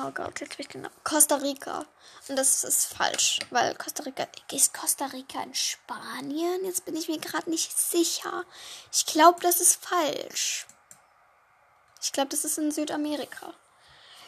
Oh 0.05 0.11
Gott, 0.11 0.39
jetzt 0.41 0.57
bin 0.57 0.65
ich 0.65 0.69
genau. 0.69 0.89
Costa 1.03 1.35
Rica. 1.35 1.85
Und 2.27 2.35
das 2.35 2.63
ist 2.63 2.93
falsch, 2.93 3.39
weil 3.49 3.73
Costa 3.75 4.03
Rica. 4.03 4.27
Ist 4.51 4.73
Costa 4.73 5.05
Rica 5.07 5.41
in 5.41 5.55
Spanien? 5.55 6.65
Jetzt 6.65 6.85
bin 6.85 6.95
ich 6.95 7.07
mir 7.07 7.17
gerade 7.17 7.49
nicht 7.49 7.75
sicher. 7.77 8.43
Ich 8.91 9.05
glaube, 9.07 9.39
das 9.41 9.59
ist 9.59 9.83
falsch. 9.83 10.67
Ich 12.01 12.11
glaube, 12.11 12.29
das 12.29 12.45
ist 12.45 12.57
in 12.57 12.71
Südamerika. 12.71 13.53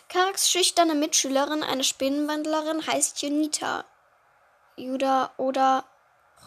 Karaks 0.08 0.50
schüchterne 0.50 0.96
Mitschülerin, 0.96 1.62
eine 1.62 1.84
Spinnenwandlerin, 1.84 2.88
heißt 2.88 3.22
Junita. 3.22 3.86
Juda 4.76 5.32
oder 5.38 5.84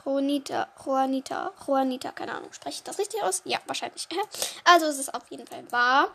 Juanita, 0.04 0.68
Juanita, 0.84 1.52
Juanita, 1.64 2.10
keine 2.12 2.34
Ahnung. 2.34 2.52
Spreche 2.52 2.78
ich 2.78 2.82
das 2.82 2.98
richtig 2.98 3.22
aus? 3.22 3.42
Ja, 3.44 3.60
wahrscheinlich. 3.66 4.08
Also 4.64 4.86
es 4.86 4.98
ist 4.98 5.14
auf 5.14 5.30
jeden 5.30 5.46
Fall 5.46 5.70
wahr. 5.70 6.08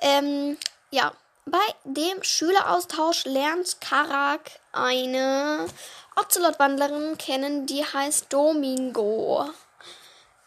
Ähm, 0.00 0.56
ja, 0.90 1.12
bei 1.50 1.74
dem 1.84 2.22
Schüleraustausch 2.22 3.24
lernt 3.24 3.80
Karak 3.80 4.50
eine 4.72 5.66
Ocelot-Wandlerin 6.16 7.18
kennen, 7.18 7.66
die 7.66 7.84
heißt 7.84 8.32
Domingo. 8.32 9.48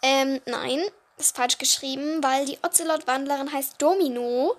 Ähm, 0.02 0.42
nein, 0.46 0.84
ist 1.18 1.36
falsch 1.36 1.58
geschrieben, 1.58 2.24
weil 2.24 2.46
die 2.46 2.60
Ocelot-Wandlerin 2.64 3.52
heißt 3.52 3.76
Domino 3.78 4.56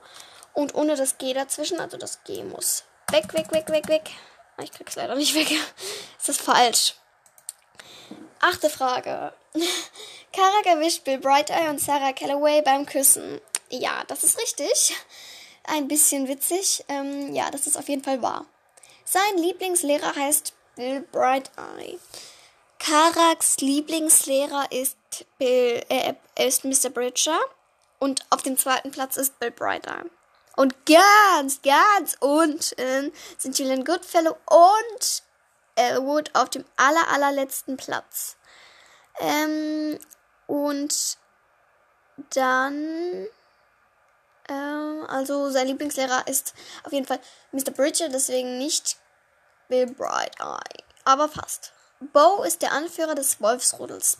und 0.55 0.75
ohne 0.75 0.97
das 0.97 1.19
G 1.19 1.35
dazwischen, 1.35 1.81
also 1.81 1.97
das 1.97 2.23
G 2.25 2.43
muss 2.45 2.85
weg, 3.11 3.33
weg, 3.35 3.53
weg, 3.53 3.69
weg, 3.69 3.89
weg. 3.89 4.11
Ah, 4.57 4.63
ich 4.63 4.73
krieg's 4.73 4.97
leider 4.97 5.15
nicht 5.15 5.35
weg. 5.35 5.51
ist 6.19 6.29
das 6.29 6.39
falsch? 6.39 6.95
Achte 8.41 8.71
Frage. 8.71 9.33
Karak 10.33 10.67
erwischt 10.67 11.05
Bill 11.05 11.19
Bright 11.19 11.51
Eye 11.51 11.69
und 11.69 11.81
Sarah 11.81 12.13
Calloway 12.13 12.63
beim 12.63 12.87
Küssen. 12.87 13.41
Ja, 13.69 14.03
das 14.09 14.25
ist 14.25 14.41
richtig. 14.41 14.95
Ein 15.65 15.89
bisschen 15.89 16.29
witzig. 16.29 16.85
Ähm, 16.89 17.35
ja, 17.35 17.51
das 17.51 17.67
ist 17.67 17.77
auf 17.77 17.89
jeden 17.89 18.03
Fall 18.03 18.23
wahr. 18.23 18.47
Sein 19.05 19.39
Lieblingslehrer 19.39 20.15
heißt 20.15 20.55
Bill 20.77 21.03
Bright 21.13 21.51
Eye. 21.57 21.99
Karaks 22.79 23.59
Lieblingslehrer 23.59 24.73
ist 24.73 24.97
Bill, 25.39 25.85
äh, 25.89 26.15
ist 26.37 26.65
Mr. 26.65 26.91
Bridger 26.91 27.39
und 28.01 28.25
auf 28.31 28.43
dem 28.43 28.57
zweiten 28.57 28.91
Platz 28.91 29.17
ist 29.17 29.39
Bill 29.39 29.53
Brighter. 29.53 30.05
Und 30.57 30.75
ganz, 30.87 31.63
ganz 31.63 32.17
unten 32.21 33.13
sind 33.39 33.59
Julian 33.59 33.85
Goodfellow 33.85 34.37
und 34.47 35.23
Elwood 35.77 36.31
auf 36.35 36.51
dem 36.51 36.65
aller, 36.77 37.09
allerletzten 37.09 37.77
Platz. 37.77 38.37
Ähm, 39.21 39.99
und 40.47 41.19
dann, 42.35 43.27
ähm, 44.53 45.07
also 45.09 45.51
sein 45.51 45.67
Lieblingslehrer 45.67 46.27
ist 46.27 46.55
auf 46.85 46.93
jeden 46.93 47.07
Fall 47.07 47.21
Mr. 47.53 47.71
Bridger, 47.71 48.09
deswegen 48.09 48.59
nicht 48.59 48.97
Bill 49.69 49.87
Bright 49.87 50.39
Eye, 50.41 50.85
aber 51.05 51.29
fast. 51.29 51.73
Bo 52.13 52.43
ist 52.43 52.63
der 52.63 52.73
Anführer 52.73 53.15
des 53.15 53.41
Wolfsrudels. 53.41 54.19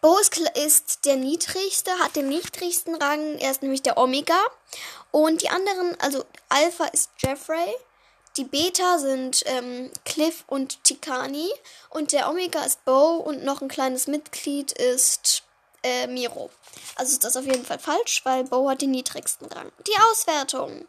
Bo 0.00 0.16
ist 0.18 1.04
der 1.04 1.16
niedrigste, 1.16 1.90
hat 1.98 2.16
den 2.16 2.28
niedrigsten 2.28 2.94
Rang, 2.94 3.38
er 3.38 3.50
ist 3.50 3.60
nämlich 3.60 3.82
der 3.82 3.98
Omega. 3.98 4.38
Und 5.10 5.42
die 5.42 5.50
anderen, 5.50 6.00
also 6.00 6.24
Alpha 6.48 6.86
ist 6.86 7.10
Jeffrey, 7.18 7.74
die 8.36 8.44
Beta 8.44 8.98
sind 8.98 9.42
ähm, 9.46 9.90
Cliff 10.04 10.44
und 10.46 10.82
Tikani 10.84 11.50
und 11.90 12.12
der 12.12 12.30
Omega 12.30 12.62
ist 12.62 12.84
Bo 12.84 13.16
und 13.16 13.44
noch 13.44 13.60
ein 13.60 13.68
kleines 13.68 14.06
Mitglied 14.06 14.72
ist 14.72 15.42
äh, 15.82 16.06
Miro. 16.06 16.50
Also 16.96 17.12
ist 17.12 17.24
das 17.24 17.36
auf 17.36 17.44
jeden 17.44 17.64
Fall 17.64 17.78
falsch, 17.78 18.22
weil 18.24 18.44
Bo 18.44 18.68
hat 18.68 18.82
den 18.82 18.90
niedrigsten 18.90 19.46
Rang. 19.46 19.70
Die 19.86 19.98
Auswertung. 20.10 20.86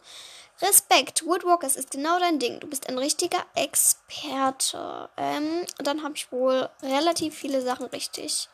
Respekt, 0.61 1.25
Woodwalkers 1.25 1.75
ist 1.75 1.91
genau 1.91 2.19
dein 2.19 2.37
Ding. 2.37 2.59
Du 2.59 2.67
bist 2.67 2.87
ein 2.87 2.97
richtiger 2.97 3.43
Experte. 3.55 5.09
Ähm, 5.17 5.65
dann 5.79 6.03
habe 6.03 6.15
ich 6.15 6.31
wohl 6.31 6.69
relativ 6.83 7.35
viele 7.35 7.61
Sachen 7.61 7.87
richtig. 7.87 8.47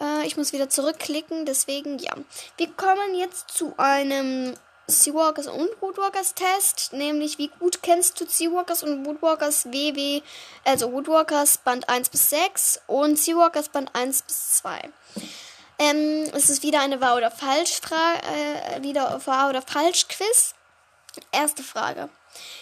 Äh, 0.00 0.26
ich 0.26 0.36
muss 0.36 0.52
wieder 0.52 0.68
zurückklicken, 0.68 1.46
deswegen 1.46 1.98
ja. 1.98 2.14
Wir 2.56 2.72
kommen 2.72 3.14
jetzt 3.14 3.50
zu 3.50 3.74
einem 3.76 4.54
Seawalkers 4.88 5.46
und 5.46 5.70
Woodwalkers 5.80 6.34
Test, 6.34 6.92
nämlich 6.92 7.38
wie 7.38 7.48
gut 7.60 7.80
kennst 7.82 8.20
du 8.20 8.26
Seawalkers 8.26 8.82
und 8.82 9.06
Woodwalkers 9.06 9.66
WW, 9.66 10.22
also 10.64 10.92
Woodwalkers 10.92 11.58
Band 11.58 11.88
1 11.88 12.08
bis 12.08 12.30
6 12.30 12.80
und 12.88 13.16
Seawalkers 13.16 13.68
Band 13.68 13.94
1 13.94 14.22
bis 14.22 14.52
2. 14.54 14.90
Ähm, 15.80 16.30
es 16.34 16.50
ist 16.50 16.62
wieder 16.62 16.82
eine 16.82 17.00
Wahr- 17.00 17.16
oder 17.16 17.30
Falsch-Frage, 17.30 18.20
äh, 18.26 18.82
wieder 18.82 19.18
Wahr- 19.24 19.48
oder 19.48 19.62
Falsch-Quiz. 19.62 20.52
Erste 21.32 21.62
Frage. 21.62 22.10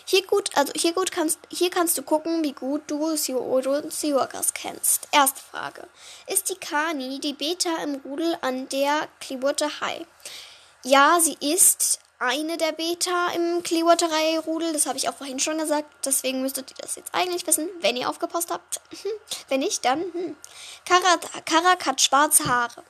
Hier 0.05 0.25
gut, 0.25 0.57
also 0.57 0.73
hier 0.77 0.93
gut 0.93 1.11
kannst, 1.11 1.41
hier 1.51 1.69
kannst 1.69 1.99
du 1.99 2.03
gucken, 2.03 2.45
wie 2.45 2.53
gut 2.53 2.83
du 2.87 3.17
Seawalkers 3.17 4.55
kennst. 4.55 5.09
Erste 5.11 5.41
Frage. 5.41 5.89
Ist 6.29 6.49
die 6.49 6.55
Kani 6.55 7.19
die 7.19 7.33
Beta 7.33 7.83
im 7.83 7.97
Rudel 7.97 8.39
an 8.41 8.69
der 8.69 9.09
Clearwater 9.19 9.81
High? 9.81 10.07
Ja, 10.85 11.19
sie 11.21 11.37
ist 11.41 11.99
eine 12.21 12.57
der 12.57 12.73
Beta 12.73 13.33
im 13.35 13.65
Clearwater 13.65 14.11
High 14.11 14.47
Rudel. 14.47 14.73
Das 14.73 14.87
habe 14.87 14.97
ich 14.97 15.09
auch 15.09 15.17
vorhin 15.17 15.41
schon 15.41 15.59
gesagt. 15.59 15.93
Deswegen 16.05 16.41
müsstet 16.41 16.71
ihr 16.71 16.77
das 16.81 16.95
jetzt 16.95 17.13
eigentlich 17.13 17.47
wissen, 17.49 17.69
wenn 17.81 17.97
ihr 17.97 18.09
aufgepasst 18.09 18.53
habt. 18.53 18.81
wenn 19.49 19.59
nicht, 19.61 19.85
dann. 19.85 20.01
Hm. 20.01 20.37
Karak, 20.85 21.45
Karak 21.45 21.85
hat 21.85 22.01
schwarze 22.01 22.47
Haare. 22.47 22.85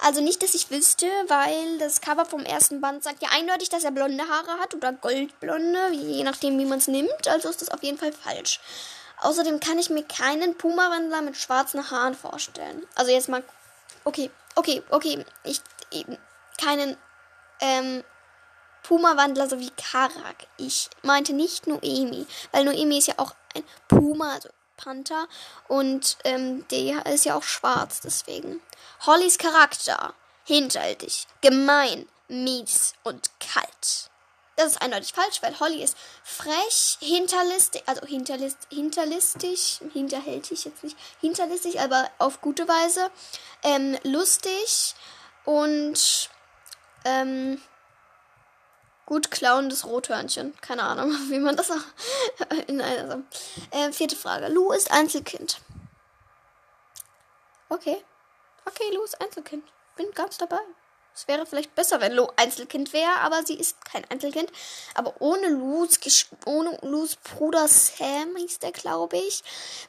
Also 0.00 0.20
nicht, 0.20 0.42
dass 0.42 0.54
ich 0.54 0.70
wüsste, 0.70 1.06
weil 1.26 1.78
das 1.78 2.00
Cover 2.00 2.24
vom 2.24 2.44
ersten 2.44 2.80
Band 2.80 3.02
sagt 3.02 3.22
ja 3.22 3.30
eindeutig, 3.32 3.68
dass 3.68 3.82
er 3.82 3.90
blonde 3.90 4.22
Haare 4.28 4.60
hat 4.60 4.74
oder 4.74 4.92
goldblonde, 4.92 5.90
je 5.92 6.22
nachdem, 6.22 6.58
wie 6.58 6.64
man 6.64 6.78
es 6.78 6.86
nimmt. 6.86 7.26
Also 7.26 7.48
ist 7.48 7.62
das 7.62 7.70
auf 7.70 7.82
jeden 7.82 7.98
Fall 7.98 8.12
falsch. 8.12 8.60
Außerdem 9.20 9.58
kann 9.58 9.78
ich 9.78 9.90
mir 9.90 10.04
keinen 10.04 10.56
Puma-Wandler 10.56 11.22
mit 11.22 11.36
schwarzen 11.36 11.90
Haaren 11.90 12.14
vorstellen. 12.14 12.86
Also 12.94 13.10
jetzt 13.10 13.28
mal. 13.28 13.42
Okay, 14.04 14.30
okay, 14.54 14.82
okay. 14.90 15.24
Ich. 15.42 15.60
Keinen. 16.60 16.96
Ähm. 17.60 18.04
Puma-Wandler 18.84 19.48
so 19.48 19.58
wie 19.58 19.70
Karak. 19.70 20.46
Ich 20.56 20.88
meinte 21.02 21.34
nicht 21.34 21.66
Noemi. 21.66 22.26
Weil 22.52 22.64
Noemi 22.64 22.98
ist 22.98 23.08
ja 23.08 23.14
auch 23.18 23.34
ein 23.54 23.64
Puma, 23.86 24.34
also 24.34 24.48
Panther. 24.78 25.28
Und 25.68 26.16
ähm, 26.24 26.66
der 26.68 27.04
ist 27.04 27.26
ja 27.26 27.34
auch 27.34 27.42
schwarz, 27.42 28.00
deswegen. 28.00 28.62
Hollys 29.04 29.36
Charakter. 29.36 30.14
Hinterhältig, 30.44 31.26
gemein, 31.42 32.08
mies 32.28 32.94
und 33.04 33.28
kalt. 33.38 34.08
Das 34.58 34.72
ist 34.72 34.82
eindeutig 34.82 35.12
falsch, 35.12 35.40
weil 35.40 35.60
Holly 35.60 35.84
ist 35.84 35.96
frech, 36.24 36.98
hinterlistig, 37.00 37.82
also 37.86 38.04
hinterlist, 38.04 38.58
hinterlistig, 38.70 39.80
hinterhältig 39.92 40.64
jetzt 40.64 40.82
nicht, 40.82 40.96
hinterlistig, 41.20 41.80
aber 41.80 42.10
auf 42.18 42.40
gute 42.40 42.66
Weise, 42.66 43.08
ähm, 43.62 43.96
lustig 44.02 44.96
und 45.44 46.28
ähm, 47.04 47.62
gut 49.08 49.30
klauendes 49.30 49.86
Rothörnchen. 49.86 50.54
Keine 50.60 50.82
Ahnung, 50.82 51.10
wie 51.30 51.38
man 51.38 51.56
das 51.56 51.70
auch 51.70 51.76
in 52.66 52.82
einer. 52.82 53.22
Äh, 53.70 53.90
vierte 53.90 54.16
Frage. 54.16 54.48
Lou 54.48 54.70
ist 54.70 54.90
Einzelkind. 54.90 55.62
Okay. 57.70 57.96
Okay, 58.66 58.94
Lou 58.94 59.02
ist 59.02 59.18
Einzelkind. 59.20 59.64
Bin 59.96 60.10
ganz 60.14 60.36
dabei. 60.36 60.60
Es 61.14 61.26
wäre 61.26 61.46
vielleicht 61.46 61.74
besser, 61.74 62.02
wenn 62.02 62.12
Lou 62.12 62.28
Einzelkind 62.36 62.92
wäre, 62.92 63.20
aber 63.20 63.42
sie 63.44 63.58
ist 63.58 63.82
kein 63.86 64.04
Einzelkind. 64.10 64.52
Aber 64.94 65.14
ohne 65.20 65.48
Lus, 65.48 65.98
ohne 66.44 66.78
Lus 66.82 67.16
Bruder 67.16 67.66
Sam, 67.66 68.36
hieß 68.36 68.58
der, 68.58 68.72
glaube 68.72 69.16
ich, 69.16 69.42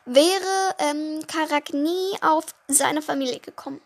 wäre 0.05 0.75
ähm, 0.79 1.27
Karak 1.27 1.73
nie 1.73 2.17
auf 2.21 2.45
seine 2.69 3.01
Familie 3.01 3.41
gekommen. 3.41 3.81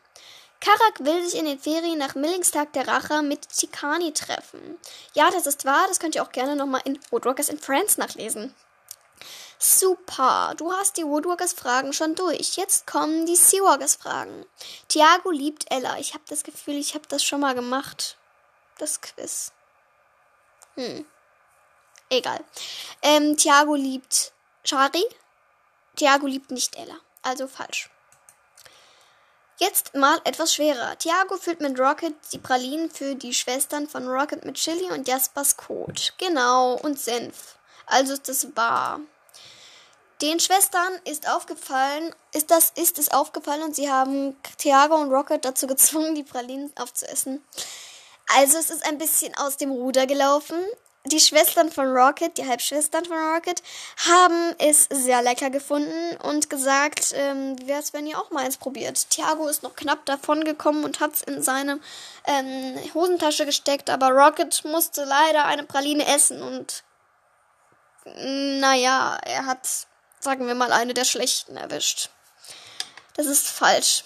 Karak 0.63 1.03
will 1.03 1.27
sich 1.27 1.37
in 1.37 1.43
den 1.43 1.59
Ferien 1.59 1.97
nach 1.97 2.15
Millingstag 2.15 2.71
der 2.71 2.87
Rache 2.87 3.21
mit 3.21 3.49
Tikani 3.49 4.13
treffen. 4.13 4.79
Ja, 5.13 5.29
das 5.29 5.45
ist 5.45 5.65
wahr, 5.65 5.87
das 5.89 5.99
könnt 5.99 6.15
ihr 6.15 6.23
auch 6.23 6.31
gerne 6.31 6.55
nochmal 6.55 6.79
in 6.85 6.97
Woodwalkers 7.11 7.49
in 7.49 7.59
Friends 7.59 7.97
nachlesen. 7.97 8.55
Super, 9.59 10.53
du 10.55 10.71
hast 10.71 10.95
die 10.95 11.03
Woodwalkers-Fragen 11.03 11.91
schon 11.91 12.15
durch. 12.15 12.55
Jetzt 12.55 12.87
kommen 12.87 13.25
die 13.25 13.35
Seawalkers-Fragen. 13.35 14.45
Tiago 14.87 15.31
liebt 15.31 15.69
Ella. 15.69 15.97
Ich 15.99 16.13
habe 16.13 16.23
das 16.29 16.43
Gefühl, 16.43 16.75
ich 16.75 16.95
habe 16.95 17.07
das 17.09 17.25
schon 17.25 17.41
mal 17.41 17.55
gemacht. 17.55 18.17
Das 18.77 19.01
Quiz. 19.01 19.51
Hm. 20.75 21.05
Egal. 22.09 22.41
Ähm, 23.01 23.35
Tiago 23.35 23.75
liebt 23.75 24.31
Shari. 24.63 25.03
Tiago 25.97 26.25
liebt 26.25 26.51
nicht 26.51 26.77
Ella. 26.77 26.95
Also 27.21 27.47
falsch. 27.47 27.89
Jetzt 29.57 29.93
mal 29.93 30.19
etwas 30.23 30.55
schwerer. 30.55 30.97
Tiago 30.97 31.37
füllt 31.37 31.61
mit 31.61 31.79
Rocket 31.79 32.15
die 32.31 32.39
Pralinen 32.39 32.89
für 32.89 33.15
die 33.15 33.33
Schwestern 33.33 33.87
von 33.87 34.07
Rocket 34.07 34.43
mit 34.45 34.55
Chili 34.55 34.91
und 34.91 35.07
Jaspers 35.07 35.55
Kot. 35.57 36.13
Genau, 36.17 36.73
und 36.73 36.99
Senf. 36.99 37.57
Also 37.85 38.13
ist 38.13 38.27
das 38.27 38.55
wahr. 38.55 38.99
Den 40.21 40.39
Schwestern 40.39 40.93
ist 41.05 41.29
aufgefallen, 41.29 42.15
ist 42.33 42.49
das, 42.49 42.71
ist 42.75 42.97
es 42.97 43.11
aufgefallen 43.11 43.61
und 43.63 43.75
sie 43.75 43.91
haben 43.91 44.35
Tiago 44.57 44.95
und 44.95 45.11
Rocket 45.11 45.45
dazu 45.45 45.67
gezwungen, 45.67 46.15
die 46.15 46.23
Pralinen 46.23 46.71
aufzuessen. 46.79 47.43
Also 48.35 48.57
es 48.57 48.69
ist 48.69 48.85
ein 48.85 48.97
bisschen 48.97 49.35
aus 49.35 49.57
dem 49.57 49.71
Ruder 49.71 50.07
gelaufen 50.07 50.57
die 51.05 51.19
Schwestern 51.19 51.69
von 51.69 51.87
Rocket, 51.87 52.37
die 52.37 52.47
Halbschwestern 52.47 53.03
von 53.05 53.17
Rocket, 53.17 53.61
haben 54.09 54.55
es 54.57 54.87
sehr 54.89 55.21
lecker 55.21 55.49
gefunden 55.49 56.15
und 56.23 56.49
gesagt, 56.49 57.13
ähm, 57.15 57.59
wie 57.59 57.67
wäre 57.67 57.81
es, 57.81 57.93
wenn 57.93 58.07
ihr 58.07 58.17
auch 58.17 58.31
mal 58.31 58.45
eins 58.45 58.57
probiert. 58.57 59.09
Thiago 59.09 59.47
ist 59.47 59.63
noch 59.63 59.75
knapp 59.75 60.05
davon 60.05 60.43
gekommen 60.45 60.85
und 60.85 61.01
hat 61.01 61.13
es 61.13 61.21
in 61.23 61.41
seine 61.41 61.79
ähm, 62.25 62.77
Hosentasche 62.93 63.45
gesteckt, 63.45 63.89
aber 63.89 64.09
Rocket 64.09 64.63
musste 64.65 65.03
leider 65.03 65.45
eine 65.45 65.63
Praline 65.63 66.05
essen 66.07 66.41
und 66.41 66.83
naja, 68.05 69.17
er 69.23 69.45
hat, 69.45 69.87
sagen 70.19 70.47
wir 70.47 70.55
mal, 70.55 70.71
eine 70.71 70.93
der 70.93 71.05
schlechten 71.05 71.55
erwischt. 71.55 72.09
Das 73.15 73.27
ist 73.27 73.47
falsch. 73.47 74.03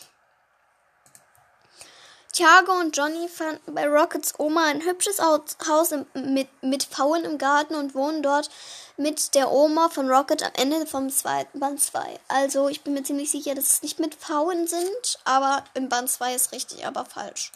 Thiago 2.38 2.74
und 2.74 2.96
Johnny 2.96 3.28
fanden 3.28 3.74
bei 3.74 3.88
Rockets 3.88 4.36
Oma 4.38 4.66
ein 4.66 4.86
hübsches 4.86 5.20
Haus 5.20 5.90
mit, 6.14 6.48
mit 6.62 6.84
Pfauen 6.84 7.26
im 7.26 7.40
Garten 7.40 7.74
und 7.74 7.96
wohnen 7.96 8.22
dort 8.22 8.52
mit 8.96 9.34
der 9.34 9.52
Oma 9.52 9.90
von 9.90 10.08
Rocket 10.08 10.44
am 10.44 10.52
Ende 10.54 10.86
vom 10.86 11.10
zweiten 11.10 11.60
Band 11.60 11.82
2. 11.82 12.20
Also 12.28 12.70
ich 12.70 12.84
bin 12.84 12.94
mir 12.94 13.02
ziemlich 13.02 13.32
sicher, 13.32 13.56
dass 13.56 13.72
es 13.72 13.82
nicht 13.82 14.00
mit 14.00 14.14
Pfauen 14.14 14.68
sind, 14.68 15.18
aber 15.24 15.64
im 15.74 15.90
Band 15.90 16.12
2 16.12 16.36
ist 16.36 16.52
richtig, 16.52 16.86
aber 16.86 17.06
falsch. 17.06 17.52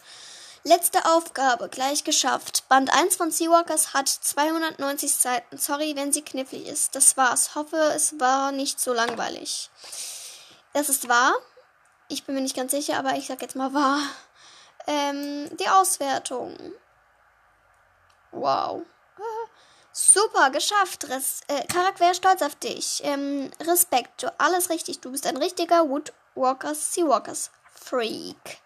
Letzte 0.64 1.04
Aufgabe, 1.04 1.68
gleich 1.68 2.02
geschafft. 2.02 2.64
Band 2.68 2.92
1 2.92 3.14
von 3.14 3.30
Seawalkers 3.30 3.94
hat 3.94 4.08
290 4.08 5.14
Seiten. 5.14 5.58
Sorry, 5.58 5.94
wenn 5.94 6.12
sie 6.12 6.22
knifflig 6.22 6.66
ist. 6.66 6.96
Das 6.96 7.16
war's. 7.16 7.54
Hoffe, 7.54 7.76
es 7.94 8.18
war 8.18 8.50
nicht 8.50 8.80
so 8.80 8.92
langweilig. 8.92 9.70
Das 10.72 10.88
ist 10.88 11.08
wahr. 11.08 11.34
Ich 12.08 12.24
bin 12.24 12.34
mir 12.34 12.40
nicht 12.40 12.56
ganz 12.56 12.72
sicher, 12.72 12.98
aber 12.98 13.12
ich 13.16 13.28
sag 13.28 13.42
jetzt 13.42 13.54
mal 13.54 13.72
wahr. 13.72 14.00
Ähm, 14.86 15.48
die 15.56 15.68
Auswertung. 15.68 16.56
Wow. 18.30 18.82
Super, 19.92 20.50
geschafft. 20.50 21.08
Res 21.10 21.40
äh, 21.48 21.66
Charakter 21.66 22.14
stolz 22.14 22.42
auf 22.42 22.54
dich. 22.56 23.00
Ähm, 23.04 23.50
Respekt, 23.60 24.22
du, 24.22 24.32
alles 24.38 24.70
richtig. 24.70 25.00
Du 25.00 25.12
bist 25.12 25.26
ein 25.26 25.36
richtiger 25.36 25.88
Woodwalkers, 25.88 26.94
Seawalkers 26.94 27.50
Freak. 27.70 28.60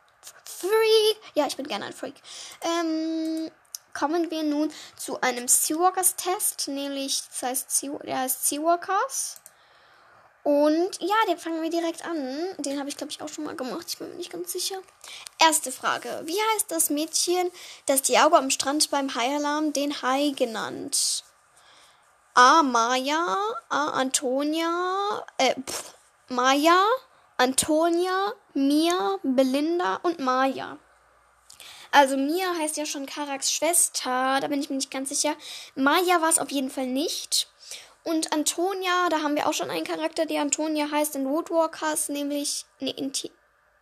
Freak. 0.45 1.17
Ja, 1.35 1.47
ich 1.47 1.57
bin 1.57 1.67
gerne 1.67 1.87
ein 1.87 1.93
Freak. 1.93 2.15
Ähm, 2.63 3.51
kommen 3.93 4.31
wir 4.31 4.43
nun 4.43 4.73
zu 4.97 5.21
einem 5.21 5.49
Seawalkers 5.49 6.17
Test, 6.17 6.69
nämlich 6.69 7.23
das 7.29 7.43
heißt, 7.43 7.71
sea 7.71 7.99
der 8.05 8.21
heißt 8.21 8.47
Seawalkers. 8.47 9.41
Und 10.47 11.01
ja, 11.01 11.17
den 11.27 11.39
fangen 11.39 11.61
wir 11.61 11.71
direkt 11.71 12.05
an. 12.05 12.55
Den 12.59 12.79
habe 12.79 12.89
ich, 12.89 12.97
glaube 12.97 13.11
ich, 13.11 13.21
auch 13.21 13.29
schon 13.29 13.43
mal 13.43 13.57
gemacht. 13.57 13.87
Ich 13.89 13.99
bin 13.99 14.11
mir 14.11 14.15
nicht 14.15 14.31
ganz 14.31 14.53
sicher. 14.53 14.77
Erste 15.41 15.73
Frage. 15.73 16.23
Wie 16.25 16.39
heißt 16.55 16.71
das 16.71 16.89
Mädchen, 16.89 17.51
das 17.87 18.03
Diago 18.03 18.37
am 18.37 18.51
Strand 18.51 18.89
beim 18.93 19.13
Haialarm 19.13 19.73
den 19.73 20.03
Hai 20.03 20.35
genannt? 20.37 21.25
A. 22.35 22.63
Maya, 22.63 23.37
A. 23.71 23.89
Antonia, 23.89 25.27
äh, 25.39 25.57
pff, 25.61 25.95
Maya, 26.29 26.81
Antonia, 27.39 28.33
Mia, 28.55 29.19
Belinda 29.25 29.97
und 30.05 30.21
Maya. 30.21 30.79
Also 31.91 32.17
Mia 32.17 32.55
heißt 32.61 32.77
ja 32.77 32.87
schon 32.87 33.07
Karaks 33.07 33.51
Schwester, 33.51 34.39
da 34.41 34.47
bin 34.47 34.61
ich 34.61 34.71
mir 34.71 34.77
nicht 34.77 34.93
ganz 34.93 35.09
sicher. 35.09 35.35
Maya 35.75 36.21
war 36.21 36.29
es 36.29 36.39
auf 36.39 36.53
jeden 36.53 36.71
Fall 36.71 36.87
nicht. 36.87 37.49
Und 38.07 38.33
Antonia, 38.33 39.09
da 39.11 39.23
haben 39.23 39.35
wir 39.35 39.49
auch 39.49 39.53
schon 39.53 39.69
einen 39.69 39.85
Charakter, 39.85 40.27
der 40.27 40.41
Antonia 40.41 40.89
heißt 40.89 41.17
in 41.17 41.29
Woodwalkers, 41.29 42.09
nämlich, 42.09 42.65
nee, 42.79 42.95
in 42.97 43.13
T 43.13 43.33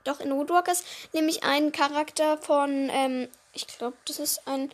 doch 0.03 0.19
in 0.19 0.35
Woodwalkers, 0.35 0.83
nämlich 1.13 1.45
einen 1.45 1.73
Charakter 1.73 2.39
von, 2.39 2.89
ähm, 2.91 3.29
ich 3.53 3.67
glaube, 3.67 3.99
das 4.07 4.19
ist 4.19 4.49
ein, 4.49 4.71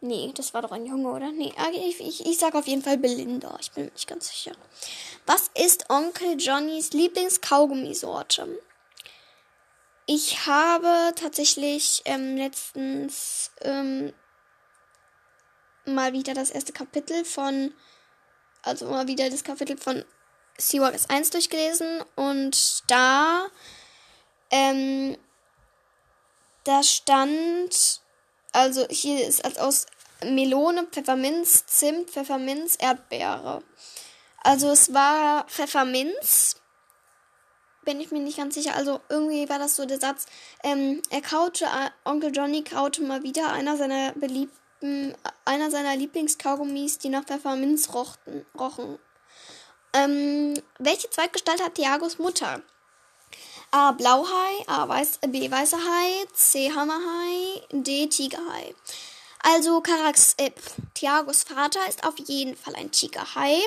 nee, 0.00 0.32
das 0.34 0.54
war 0.54 0.62
doch 0.62 0.72
ein 0.72 0.86
Junge, 0.86 1.10
oder? 1.10 1.30
Nee, 1.30 1.52
ah, 1.58 1.68
ich, 1.72 2.00
ich, 2.00 2.24
ich 2.24 2.38
sag 2.38 2.54
auf 2.54 2.66
jeden 2.66 2.80
Fall 2.80 2.96
Belinda, 2.96 3.58
ich 3.60 3.70
bin 3.72 3.84
mir 3.84 3.92
nicht 3.92 4.08
ganz 4.08 4.28
sicher. 4.28 4.52
Was 5.26 5.50
ist 5.54 5.90
Onkel 5.90 6.36
Johnnys 6.38 6.92
Lieblingskaugummisorte? 6.94 8.62
Ich 10.06 10.46
habe 10.46 11.12
tatsächlich 11.16 12.00
ähm, 12.06 12.38
letztens 12.38 13.50
ähm, 13.60 14.14
mal 15.84 16.14
wieder 16.14 16.32
das 16.32 16.50
erste 16.50 16.72
Kapitel 16.72 17.26
von 17.26 17.74
also 18.66 18.86
mal 18.86 19.06
wieder 19.06 19.30
das 19.30 19.44
Kapitel 19.44 19.76
von 19.76 20.04
Seawalkers 20.58 21.08
1 21.08 21.30
durchgelesen 21.30 22.02
und 22.16 22.82
da, 22.88 23.46
ähm, 24.50 25.16
da 26.64 26.82
stand, 26.82 28.00
also 28.52 28.86
hier 28.88 29.26
ist 29.26 29.44
als 29.44 29.58
aus 29.58 29.86
Melone, 30.24 30.84
Pfefferminz, 30.90 31.66
Zimt, 31.66 32.10
Pfefferminz, 32.10 32.76
Erdbeere. 32.76 33.62
Also 34.42 34.70
es 34.70 34.92
war 34.92 35.46
Pfefferminz, 35.46 36.56
bin 37.84 38.00
ich 38.00 38.10
mir 38.10 38.20
nicht 38.20 38.38
ganz 38.38 38.54
sicher. 38.54 38.74
Also 38.74 39.00
irgendwie 39.08 39.48
war 39.48 39.58
das 39.58 39.76
so 39.76 39.86
der 39.86 40.00
Satz, 40.00 40.26
ähm, 40.64 41.02
er 41.10 41.22
kaute, 41.22 41.66
äh, 41.66 41.90
Onkel 42.04 42.34
Johnny 42.34 42.64
kaute 42.64 43.02
mal 43.02 43.22
wieder 43.22 43.52
einer 43.52 43.76
seiner 43.76 44.12
beliebten 44.12 44.65
einer 45.44 45.70
seiner 45.70 45.96
Lieblingskaugummis, 45.96 46.98
die 46.98 47.08
nach 47.08 47.24
Pfefferminz 47.24 47.92
rochten, 47.94 48.44
rochen. 48.58 48.98
Ähm, 49.92 50.54
welche 50.78 51.08
Zweitgestalt 51.08 51.62
hat 51.62 51.76
Thiagos 51.76 52.18
Mutter? 52.18 52.62
A. 53.70 53.92
Blauhai, 53.92 54.64
A. 54.66 54.88
Weiß, 54.88 55.18
B. 55.28 55.50
Weißer 55.50 55.78
Hai, 55.78 56.26
C. 56.34 56.72
Hammerhai, 56.72 57.62
D. 57.72 58.06
Tigerhai. 58.06 58.74
Also 59.42 59.80
Karax, 59.80 60.34
äh, 60.38 60.50
Thiagos 60.94 61.44
Vater 61.44 61.80
ist 61.88 62.04
auf 62.04 62.14
jeden 62.26 62.56
Fall 62.56 62.74
ein 62.74 62.90
Tigerhai. 62.90 63.60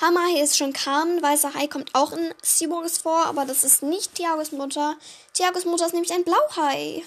Hammerhai 0.00 0.40
ist 0.40 0.56
schon 0.56 0.72
Carmen, 0.72 1.20
Weißer 1.20 1.54
Hai 1.54 1.66
kommt 1.66 1.94
auch 1.94 2.12
in 2.12 2.32
Seaborgs 2.42 2.98
vor, 2.98 3.26
aber 3.26 3.44
das 3.44 3.64
ist 3.64 3.82
nicht 3.82 4.14
Thiagos 4.14 4.52
Mutter. 4.52 4.96
Thiagos 5.32 5.64
Mutter 5.64 5.86
ist 5.86 5.94
nämlich 5.94 6.12
ein 6.12 6.24
Blauhai. 6.24 7.02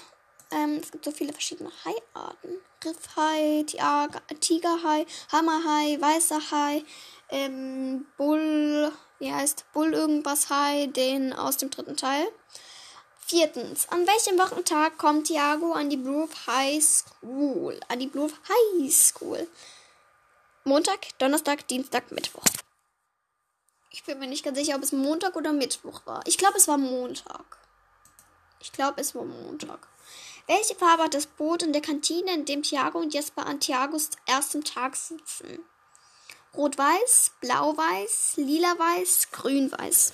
Ähm, 0.52 0.80
es 0.82 0.90
gibt 0.90 1.04
so 1.04 1.10
viele 1.12 1.32
verschiedene 1.32 1.70
Haiarten. 1.84 2.58
Riffhai, 2.84 3.64
Tigerhai, 4.40 5.06
Hammerhai, 5.30 6.00
Weißer 6.00 6.40
Hai, 6.50 6.84
ähm, 7.28 8.06
Bull, 8.16 8.90
wie 9.18 9.32
heißt 9.32 9.64
Bull 9.72 9.92
irgendwas 9.92 10.50
High, 10.50 10.92
den 10.92 11.32
aus 11.32 11.56
dem 11.56 11.70
dritten 11.70 11.96
Teil. 11.96 12.26
Viertens, 13.18 13.88
an 13.90 14.06
welchem 14.08 14.38
Wochentag 14.38 14.98
kommt 14.98 15.28
Thiago 15.28 15.72
an 15.72 15.88
die 15.88 15.96
Blue 15.96 16.28
High 16.48 16.82
School? 16.82 17.78
An 17.86 18.00
die 18.00 18.08
Blue 18.08 18.28
High 18.48 18.92
School. 18.92 19.46
Montag, 20.64 21.16
Donnerstag, 21.18 21.68
Dienstag, 21.68 22.10
Mittwoch. 22.10 22.42
Ich 23.90 24.04
bin 24.04 24.18
mir 24.18 24.26
nicht 24.26 24.44
ganz 24.44 24.58
sicher, 24.58 24.74
ob 24.74 24.82
es 24.82 24.92
Montag 24.92 25.36
oder 25.36 25.52
Mittwoch 25.52 26.02
war. 26.06 26.22
Ich 26.26 26.38
glaube, 26.38 26.56
es 26.56 26.66
war 26.66 26.78
Montag. 26.78 27.58
Ich 28.60 28.72
glaube, 28.72 29.00
es 29.00 29.14
war 29.14 29.24
Montag. 29.24 29.86
Welche 30.50 30.74
Farbe 30.74 31.04
hat 31.04 31.14
das 31.14 31.26
Boot 31.26 31.62
in 31.62 31.72
der 31.72 31.80
Kantine, 31.80 32.34
in 32.34 32.44
dem 32.44 32.64
Thiago 32.64 32.98
und 32.98 33.14
Jesper 33.14 33.46
an 33.46 33.60
Thiagos 33.60 34.10
erstem 34.26 34.64
Tag 34.64 34.96
sitzen? 34.96 35.64
Rot-Weiß, 36.56 37.34
Blau-Weiß, 37.40 38.32
Lila-Weiß, 38.34 39.30
Grün-Weiß. 39.30 40.12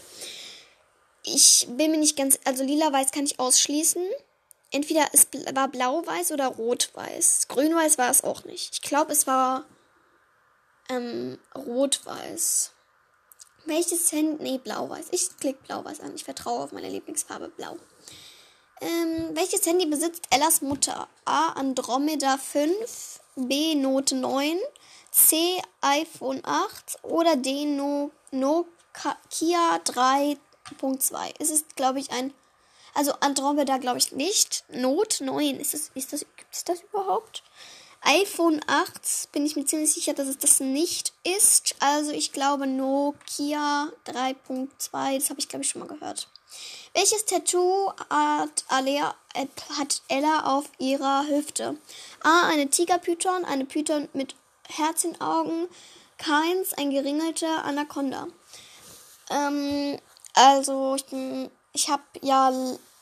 Ich 1.25 1.67
bin 1.71 1.91
mir 1.91 1.97
nicht 1.97 2.19
ganz, 2.19 2.39
also 2.45 2.65
Lila-Weiß 2.65 3.13
kann 3.13 3.25
ich 3.25 3.41
ausschließen. 3.41 4.07
Entweder 4.73 5.09
es 5.15 5.27
war 5.55 5.69
Blau-Weiß 5.69 6.33
oder 6.33 6.49
Rot-Weiß. 6.49 7.49
Grün-Weiß 7.49 7.97
war 7.97 8.11
es 8.11 8.23
auch 8.23 8.45
nicht. 8.45 8.75
Ich 8.75 8.83
glaube, 8.83 9.13
es 9.13 9.27
war 9.27 9.65
ähm, 10.91 11.39
Rot-Weiß. 11.55 12.73
Welches 13.65 14.13
Handy? 14.13 14.43
Nee, 14.43 14.59
Blau-Weiß. 14.59 15.07
Ich 15.13 15.35
klicke 15.39 15.63
Blau-Weiß 15.67 16.01
an. 16.01 16.15
Ich 16.15 16.25
vertraue 16.25 16.65
auf 16.65 16.73
meine 16.73 16.91
Lieblingsfarbe 16.91 17.49
Blau. 17.49 17.79
Ähm, 18.81 19.31
welches 19.35 19.65
Handy 19.67 19.87
besitzt 19.87 20.25
Ellas 20.31 20.61
Mutter? 20.61 21.09
A. 21.25 21.53
Andromeda 21.53 22.37
5, 22.37 23.21
B. 23.37 23.75
Note 23.75 24.15
9, 24.15 24.59
C. 25.11 25.63
iPhone 25.81 26.43
8 26.45 26.99
oder 27.03 27.37
D. 27.37 27.65
No, 27.65 28.11
Nokia 28.33 29.77
3.2. 29.85 31.35
Es 31.39 31.51
ist, 31.51 31.75
glaube 31.77 32.01
ich, 32.01 32.11
ein. 32.11 32.35
Also 32.93 33.13
Andromeda 33.21 33.79
glaube 33.79 33.99
ich 33.99 34.13
nicht. 34.13 34.65
Note 34.71 35.25
9. 35.25 35.59
Ist 35.59 35.75
das, 35.75 35.91
ist 35.95 36.13
das, 36.13 36.21
gibt 36.21 36.55
es 36.55 36.65
das 36.65 36.83
überhaupt? 36.83 37.43
iPhone 38.03 38.61
8 38.67 39.33
bin 39.33 39.45
ich 39.45 39.57
mir 39.57 39.65
ziemlich 39.65 39.93
sicher, 39.93 40.15
dass 40.15 40.29
es 40.29 40.39
das 40.39 40.61
nicht 40.61 41.13
ist. 41.25 41.77
Also 41.81 42.13
ich 42.13 42.33
glaube 42.33 42.67
Nokia 42.67 43.91
3.2. 44.07 45.19
Das 45.19 45.31
habe 45.31 45.41
ich, 45.41 45.49
glaube 45.49 45.65
ich, 45.65 45.71
schon 45.71 45.81
mal 45.81 45.89
gehört. 45.89 46.29
Welches 46.95 47.25
Tattoo 47.27 47.93
hat, 48.11 48.65
Alea, 48.69 49.15
hat 49.79 50.03
Ella 50.09 50.57
auf 50.57 50.65
ihrer 50.79 51.27
Hüfte? 51.29 51.77
A. 52.23 52.49
Eine 52.49 52.71
Tigerpython, 52.71 53.45
eine 53.45 53.65
Python 53.65 54.09
mit 54.13 54.35
Herz 54.69 55.05
in 55.05 55.21
Augen. 55.21 55.69
Keins, 56.19 56.73
ein 56.75 56.91
geringelter 56.91 57.65
Anaconda. 57.65 58.29
Ähm, 59.31 59.99
also, 60.35 60.95
ich, 60.95 61.05
ich 61.75 61.91
habe 61.91 62.03
ja 62.23 62.51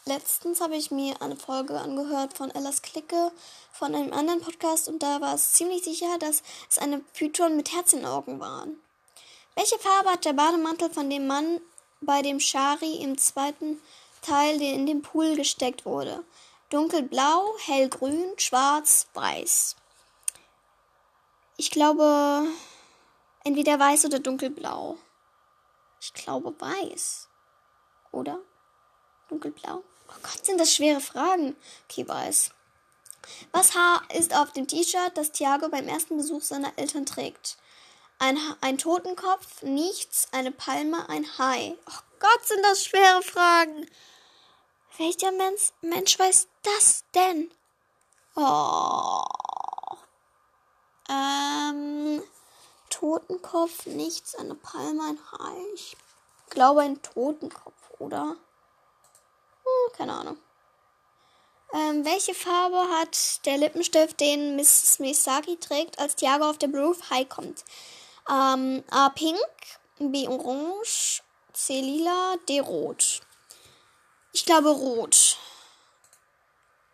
letztens 0.07 0.61
habe 0.61 0.77
ich 0.77 0.91
mir 0.91 1.21
eine 1.23 1.37
Folge 1.37 1.79
angehört 1.81 2.37
von 2.37 2.51
Ellas 2.51 2.83
Clique 2.83 3.33
von 3.73 3.95
einem 3.95 4.13
anderen 4.13 4.41
Podcast 4.41 4.89
und 4.89 5.03
da 5.03 5.21
war 5.21 5.35
es 5.35 5.53
ziemlich 5.53 5.85
sicher, 5.85 6.19
dass 6.19 6.43
es 6.71 6.79
eine 6.79 6.99
Python 6.99 7.57
mit 7.57 7.73
Herz 7.73 7.93
in 7.93 8.05
Augen 8.05 8.41
waren. 8.41 8.77
Welche 9.55 9.79
Farbe 9.79 10.11
hat 10.11 10.25
der 10.25 10.33
Bademantel 10.33 10.91
von 10.91 11.09
dem 11.09 11.27
Mann 11.27 11.61
bei 12.05 12.23
dem 12.23 12.40
Shari 12.40 12.97
im 12.97 13.19
zweiten 13.19 13.81
Teil, 14.23 14.59
der 14.59 14.73
in 14.73 14.87
den 14.87 15.03
Pool 15.03 15.37
gesteckt 15.37 15.85
wurde? 15.85 16.25
Dunkelblau, 16.71 17.57
hellgrün, 17.59 18.33
schwarz, 18.37 19.07
weiß. 19.14 19.77
Ich 21.57 21.71
glaube, 21.71 22.47
entweder 23.45 23.79
weiß 23.79 24.07
oder 24.07 24.19
dunkelblau. 24.19 24.97
Ich 26.01 26.12
glaube 26.12 26.55
weiß. 26.59 27.29
Oder? 28.12 28.40
Dunkelblau? 29.29 29.83
Oh 30.09 30.21
Gott, 30.23 30.45
sind 30.45 30.59
das 30.59 30.75
schwere 30.75 31.01
Fragen. 31.01 31.57
Okay, 31.88 32.07
weiß. 32.07 32.51
Was 33.53 33.75
Haar 33.75 34.03
ist 34.14 34.35
auf 34.35 34.53
dem 34.53 34.67
T-Shirt, 34.67 35.12
das 35.17 35.33
Thiago 35.33 35.69
beim 35.69 35.88
ersten 35.88 36.17
Besuch 36.17 36.43
seiner 36.43 36.77
Eltern 36.77 37.07
trägt? 37.07 37.57
Ein, 38.27 38.39
ein 38.63 38.79
Totenkopf, 38.79 39.61
nichts, 39.65 40.29
eine 40.33 40.51
Palme, 40.51 41.07
ein 41.11 41.27
Hai. 41.37 41.77
Oh 41.87 42.01
Gott, 42.21 42.47
sind 42.47 42.63
das 42.63 42.83
schwere 42.83 43.21
Fragen. 43.21 43.87
Welcher 44.97 45.31
Mensch, 45.31 45.73
Mensch 45.83 46.19
weiß 46.19 46.49
das 46.63 47.05
denn? 47.15 47.51
Oh. 48.35 49.25
Ähm, 51.11 52.23
Totenkopf, 52.89 53.85
nichts, 53.85 54.35
eine 54.37 54.55
Palme, 54.55 55.03
ein 55.03 55.19
Hai. 55.33 55.59
Ich 55.75 55.95
glaube 56.49 56.81
ein 56.81 57.03
Totenkopf, 57.03 57.91
oder? 57.99 58.37
Hm, 59.65 59.93
keine 59.99 60.15
Ahnung. 60.15 60.39
Ähm, 61.75 62.07
welche 62.07 62.35
Farbe 62.35 62.89
hat 62.89 63.45
der 63.45 63.59
Lippenstift, 63.59 64.19
den 64.19 64.57
Mrs. 64.57 64.99
Misaki 65.01 65.59
trägt, 65.59 65.99
als 65.99 66.17
Tiago 66.17 66.49
auf 66.49 66.57
der 66.57 66.69
Blue 66.69 66.97
High 67.11 67.29
kommt? 67.29 67.65
Ähm, 68.31 68.83
A. 68.91 69.11
Pink, 69.11 69.39
B. 69.99 70.27
Orange, 70.29 71.23
C. 71.53 71.81
Lila, 71.81 72.37
D. 72.49 72.61
Rot. 72.61 73.21
Ich 74.33 74.45
glaube 74.45 74.71
Rot. 74.71 75.39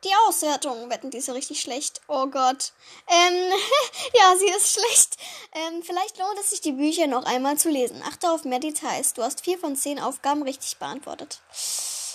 Die 0.03 0.15
Auswertung, 0.27 0.89
wetten, 0.89 1.11
die 1.11 1.19
ist 1.19 1.29
richtig 1.29 1.61
schlecht. 1.61 2.01
Oh 2.09 2.27
Gott. 2.27 2.73
Ähm, 3.07 3.53
ja, 4.15 4.35
sie 4.39 4.49
ist 4.49 4.73
schlecht. 4.73 5.17
Ähm, 5.53 5.83
vielleicht 5.83 6.19
lohnt 6.19 6.39
es 6.39 6.51
sich, 6.51 6.63
die 6.63 6.73
Bücher 6.73 7.07
noch 7.07 7.25
einmal 7.25 7.59
zu 7.59 7.69
lesen. 7.69 8.03
Achte 8.07 8.31
auf 8.31 8.45
mehr 8.45 8.61
Details. 8.61 9.13
Du 9.13 9.23
hast 9.23 9.43
vier 9.43 9.59
von 9.59 9.77
zehn 9.77 10.01
Aufgaben 10.01 10.43
richtig 10.43 10.79
beantwortet. 10.79 11.41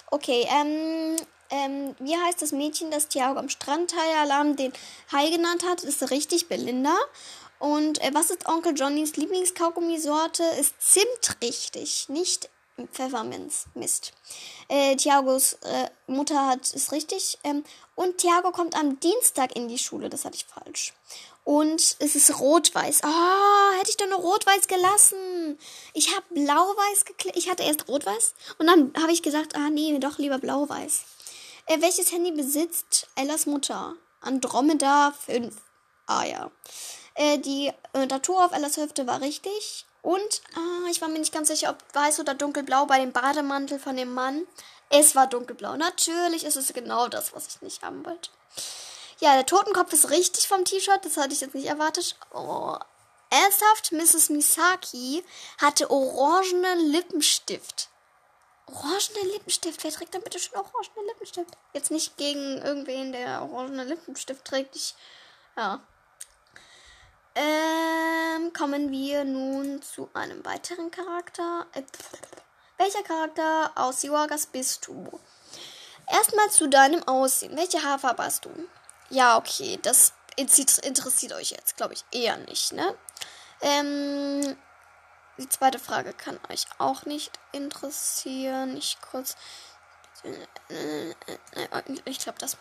Okay, 0.10 0.48
ähm, 0.50 1.16
ähm, 1.52 1.96
wie 2.00 2.18
heißt 2.18 2.42
das 2.42 2.52
Mädchen, 2.52 2.90
das 2.90 3.08
Tiago 3.08 3.38
am 3.38 3.50
Strandhai-Alarm 3.50 4.56
den 4.56 4.74
Hai 5.12 5.30
genannt 5.30 5.64
hat? 5.64 5.84
Ist 5.84 6.10
richtig, 6.10 6.48
Belinda. 6.48 6.96
Und 7.66 8.00
äh, 8.04 8.12
was 8.14 8.30
ist 8.30 8.48
Onkel 8.48 8.74
Johnnys 8.76 9.16
Lieblingskaugummisorte? 9.16 10.44
Ist 10.60 10.76
Zimt 10.80 11.42
richtig, 11.42 12.08
nicht 12.10 12.48
Pfefferminz. 12.92 13.66
Mist. 13.74 14.14
Äh, 14.68 14.96
Tiagos 14.98 15.54
äh, 15.64 15.90
Mutter 16.06 16.46
hat 16.46 16.72
ist 16.72 16.92
richtig. 16.92 17.40
Ähm, 17.44 17.64
und 17.96 18.20
Tiago 18.20 18.52
kommt 18.52 18.78
am 18.78 19.00
Dienstag 19.00 19.56
in 19.56 19.68
die 19.68 19.80
Schule. 19.80 20.10
Das 20.10 20.26
hatte 20.26 20.36
ich 20.36 20.46
falsch. 20.46 20.94
Und 21.44 21.96
es 21.98 22.16
ist 22.16 22.40
rot-weiß. 22.40 23.02
Oh, 23.04 23.80
hätte 23.80 23.90
ich 23.90 23.98
doch 23.98 24.10
nur 24.10 24.20
rot-weiß 24.20 24.68
gelassen. 24.68 25.58
Ich 25.96 26.16
habe 26.16 26.26
blau-weiß 26.36 27.06
geklickt. 27.06 27.36
Ich 27.36 27.50
hatte 27.50 27.64
erst 27.64 27.88
rot-weiß. 27.88 28.36
Und 28.60 28.68
dann 28.68 28.94
habe 29.02 29.12
ich 29.12 29.24
gesagt, 29.24 29.56
ah 29.56 29.72
nee, 29.72 29.98
doch 29.98 30.20
lieber 30.20 30.38
blau-weiß. 30.38 31.04
Äh, 31.66 31.82
welches 31.82 32.12
Handy 32.12 32.30
besitzt 32.30 33.08
Ellas 33.16 33.48
Mutter? 33.48 33.96
Andromeda 34.22 35.16
5. 35.26 35.56
Ah 36.06 36.26
ja. 36.26 36.52
Äh, 37.16 37.40
die 37.40 37.72
äh, 37.94 38.08
Tattoo 38.08 38.38
auf 38.38 38.52
Ellas 38.52 38.78
Hüfte 38.78 39.08
war 39.08 39.22
richtig. 39.22 39.86
Und 40.02 40.42
ah, 40.56 40.88
ich 40.90 41.02
war 41.02 41.08
mir 41.08 41.20
nicht 41.20 41.34
ganz 41.34 41.48
sicher, 41.48 41.72
ob 41.72 41.78
weiß 41.96 42.20
oder 42.20 42.36
dunkelblau 42.36 42.86
bei 42.86 43.00
dem 43.00 43.12
Bademantel 43.12 43.80
von 43.80 43.98
dem 43.98 44.14
Mann. 44.14 44.46
Es 44.90 45.16
war 45.16 45.28
dunkelblau. 45.28 45.76
Natürlich 45.78 46.46
ist 46.46 46.58
es 46.58 46.72
genau 46.74 47.08
das, 47.08 47.34
was 47.34 47.48
ich 47.48 47.62
nicht 47.62 47.82
haben 47.82 48.06
wollte. 48.06 48.30
Ja, 49.20 49.34
der 49.34 49.46
Totenkopf 49.46 49.94
ist 49.94 50.12
richtig 50.12 50.48
vom 50.48 50.66
T-Shirt. 50.66 51.04
Das 51.04 51.18
hatte 51.18 51.34
ich 51.34 51.42
jetzt 51.42 51.56
nicht 51.56 51.68
erwartet. 51.68 52.16
Oh. 52.34 52.78
Ernsthaft, 53.30 53.92
Mrs. 53.92 54.30
Misaki 54.30 55.24
hatte 55.60 55.90
orangenen 55.90 56.92
Lippenstift. 56.92 57.90
Orangenen 58.68 59.32
Lippenstift. 59.32 59.84
Wer 59.84 59.92
trägt 59.92 60.14
denn 60.14 60.22
bitte 60.22 60.40
schon 60.40 60.58
orangenen 60.58 61.08
Lippenstift? 61.08 61.58
Jetzt 61.74 61.92
nicht 61.92 62.18
gegen 62.18 62.62
irgendwen, 62.62 63.12
der 63.12 63.42
orangenen 63.42 63.88
Lippenstift 63.88 64.46
trägt. 64.46 64.76
Ich, 64.76 64.96
ja. 65.58 65.82
Ähm, 67.36 68.54
kommen 68.54 68.92
wir 68.92 69.26
nun 69.26 69.82
zu 69.82 70.10
einem 70.14 70.44
weiteren 70.46 70.90
Charakter. 70.90 71.68
Äh, 71.74 71.84
welcher 72.78 73.04
Charakter 73.04 73.72
aus 73.76 74.04
Yogas 74.04 74.48
bist 74.48 74.88
du? 74.88 75.20
Erstmal 76.08 76.50
zu 76.50 76.68
deinem 76.68 77.04
Aussehen. 77.08 77.58
Welche 77.58 77.84
Haarfarbe 77.84 78.24
hast 78.24 78.46
du? 78.46 78.52
Ja, 79.10 79.38
okay, 79.38 79.80
das 79.82 80.14
interessiert 80.38 81.34
euch 81.34 81.52
jetzt, 81.52 81.78
glaube 81.78 81.94
ich, 81.94 82.04
eher 82.12 82.38
nicht, 82.38 82.74
ne? 82.74 82.96
Ähm, 83.62 84.56
die 85.38 85.50
zweite 85.50 85.80
Frage 85.80 86.14
kann 86.14 86.40
euch 86.50 86.66
auch 86.78 87.06
nicht 87.06 87.32
interessieren. 87.52 88.78
Ich 88.78 88.98
kurz. 89.02 89.36
Ich 92.06 92.20
glaube 92.20 92.40
das. 92.40 92.58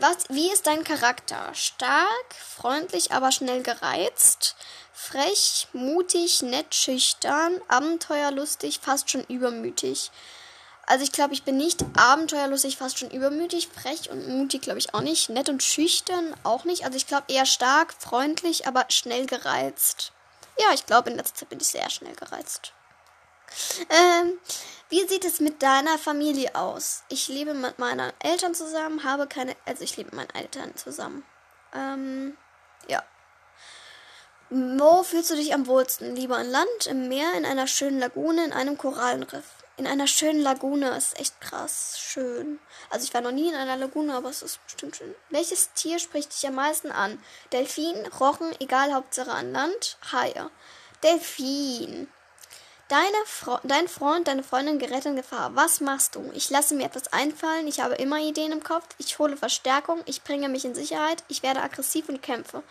Was, 0.00 0.28
wie 0.30 0.50
ist 0.50 0.66
dein 0.66 0.84
Charakter? 0.84 1.54
Stark, 1.54 2.34
freundlich, 2.34 3.12
aber 3.12 3.32
schnell 3.32 3.62
gereizt. 3.62 4.56
Frech, 4.92 5.68
mutig, 5.72 6.42
nett, 6.42 6.74
schüchtern, 6.74 7.60
abenteuerlustig, 7.68 8.80
fast 8.82 9.10
schon 9.10 9.24
übermütig. 9.24 10.10
Also 10.86 11.04
ich 11.04 11.12
glaube, 11.12 11.34
ich 11.34 11.42
bin 11.42 11.58
nicht 11.58 11.84
abenteuerlustig, 11.98 12.78
fast 12.78 12.98
schon 12.98 13.10
übermütig, 13.10 13.68
frech 13.68 14.08
und 14.10 14.26
mutig 14.26 14.62
glaube 14.62 14.78
ich 14.78 14.94
auch 14.94 15.02
nicht. 15.02 15.28
Nett 15.28 15.50
und 15.50 15.62
schüchtern 15.62 16.34
auch 16.44 16.64
nicht. 16.64 16.84
Also 16.84 16.96
ich 16.96 17.06
glaube 17.06 17.24
eher 17.28 17.44
stark, 17.44 17.94
freundlich, 17.98 18.66
aber 18.66 18.86
schnell 18.88 19.26
gereizt. 19.26 20.12
Ja, 20.58 20.72
ich 20.72 20.86
glaube, 20.86 21.10
in 21.10 21.16
letzter 21.16 21.40
Zeit 21.40 21.50
bin 21.50 21.60
ich 21.60 21.68
sehr 21.68 21.90
schnell 21.90 22.14
gereizt. 22.14 22.72
Ähm, 23.90 24.38
wie 24.88 25.06
sieht 25.06 25.24
es 25.24 25.40
mit 25.40 25.62
deiner 25.62 25.98
Familie 25.98 26.54
aus? 26.54 27.02
Ich 27.08 27.28
lebe 27.28 27.54
mit 27.54 27.78
meinen 27.78 28.12
Eltern 28.20 28.54
zusammen, 28.54 29.04
habe 29.04 29.26
keine, 29.26 29.54
also 29.66 29.84
ich 29.84 29.96
lebe 29.96 30.08
mit 30.08 30.16
meinen 30.16 30.42
Eltern 30.42 30.74
zusammen. 30.76 31.24
Ähm, 31.74 32.36
ja. 32.88 33.02
Wo 34.50 35.02
fühlst 35.02 35.30
du 35.30 35.36
dich 35.36 35.52
am 35.52 35.66
wohlsten? 35.66 36.16
Lieber 36.16 36.38
an 36.38 36.50
Land, 36.50 36.86
im 36.86 37.08
Meer, 37.08 37.34
in 37.34 37.44
einer 37.44 37.66
schönen 37.66 37.98
Lagune, 37.98 38.44
in 38.44 38.54
einem 38.54 38.78
Korallenriff? 38.78 39.44
In 39.76 39.86
einer 39.86 40.06
schönen 40.06 40.40
Lagune 40.40 40.96
ist 40.96 41.20
echt 41.20 41.40
krass 41.40 42.00
schön. 42.00 42.58
Also 42.90 43.04
ich 43.04 43.12
war 43.12 43.20
noch 43.20 43.30
nie 43.30 43.48
in 43.48 43.54
einer 43.54 43.76
Lagune, 43.76 44.14
aber 44.14 44.30
es 44.30 44.42
ist 44.42 44.64
bestimmt 44.64 44.96
schön. 44.96 45.14
Welches 45.28 45.72
Tier 45.74 45.98
spricht 45.98 46.32
dich 46.32 46.48
am 46.48 46.54
meisten 46.54 46.90
an? 46.90 47.22
Delfin, 47.52 47.94
Rochen, 48.18 48.50
egal, 48.58 48.94
Hauptsache 48.94 49.30
an 49.30 49.52
Land, 49.52 49.98
Haie. 50.10 50.50
Delfin. 51.04 52.08
Deine 52.88 53.04
dein 53.64 53.86
Freund, 53.86 54.28
deine 54.28 54.42
Freundin 54.42 54.78
gerät 54.78 55.04
in 55.04 55.14
Gefahr. 55.14 55.54
Was 55.54 55.82
machst 55.82 56.14
du? 56.14 56.30
Ich 56.32 56.48
lasse 56.48 56.74
mir 56.74 56.86
etwas 56.86 57.12
einfallen. 57.12 57.68
Ich 57.68 57.80
habe 57.80 57.96
immer 57.96 58.16
Ideen 58.16 58.50
im 58.50 58.62
Kopf. 58.62 58.86
Ich 58.96 59.18
hole 59.18 59.36
Verstärkung. 59.36 60.00
Ich 60.06 60.24
bringe 60.24 60.48
mich 60.48 60.64
in 60.64 60.74
Sicherheit. 60.74 61.22
Ich 61.28 61.42
werde 61.42 61.62
aggressiv 61.62 62.08
und 62.08 62.22
kämpfe. 62.22 62.62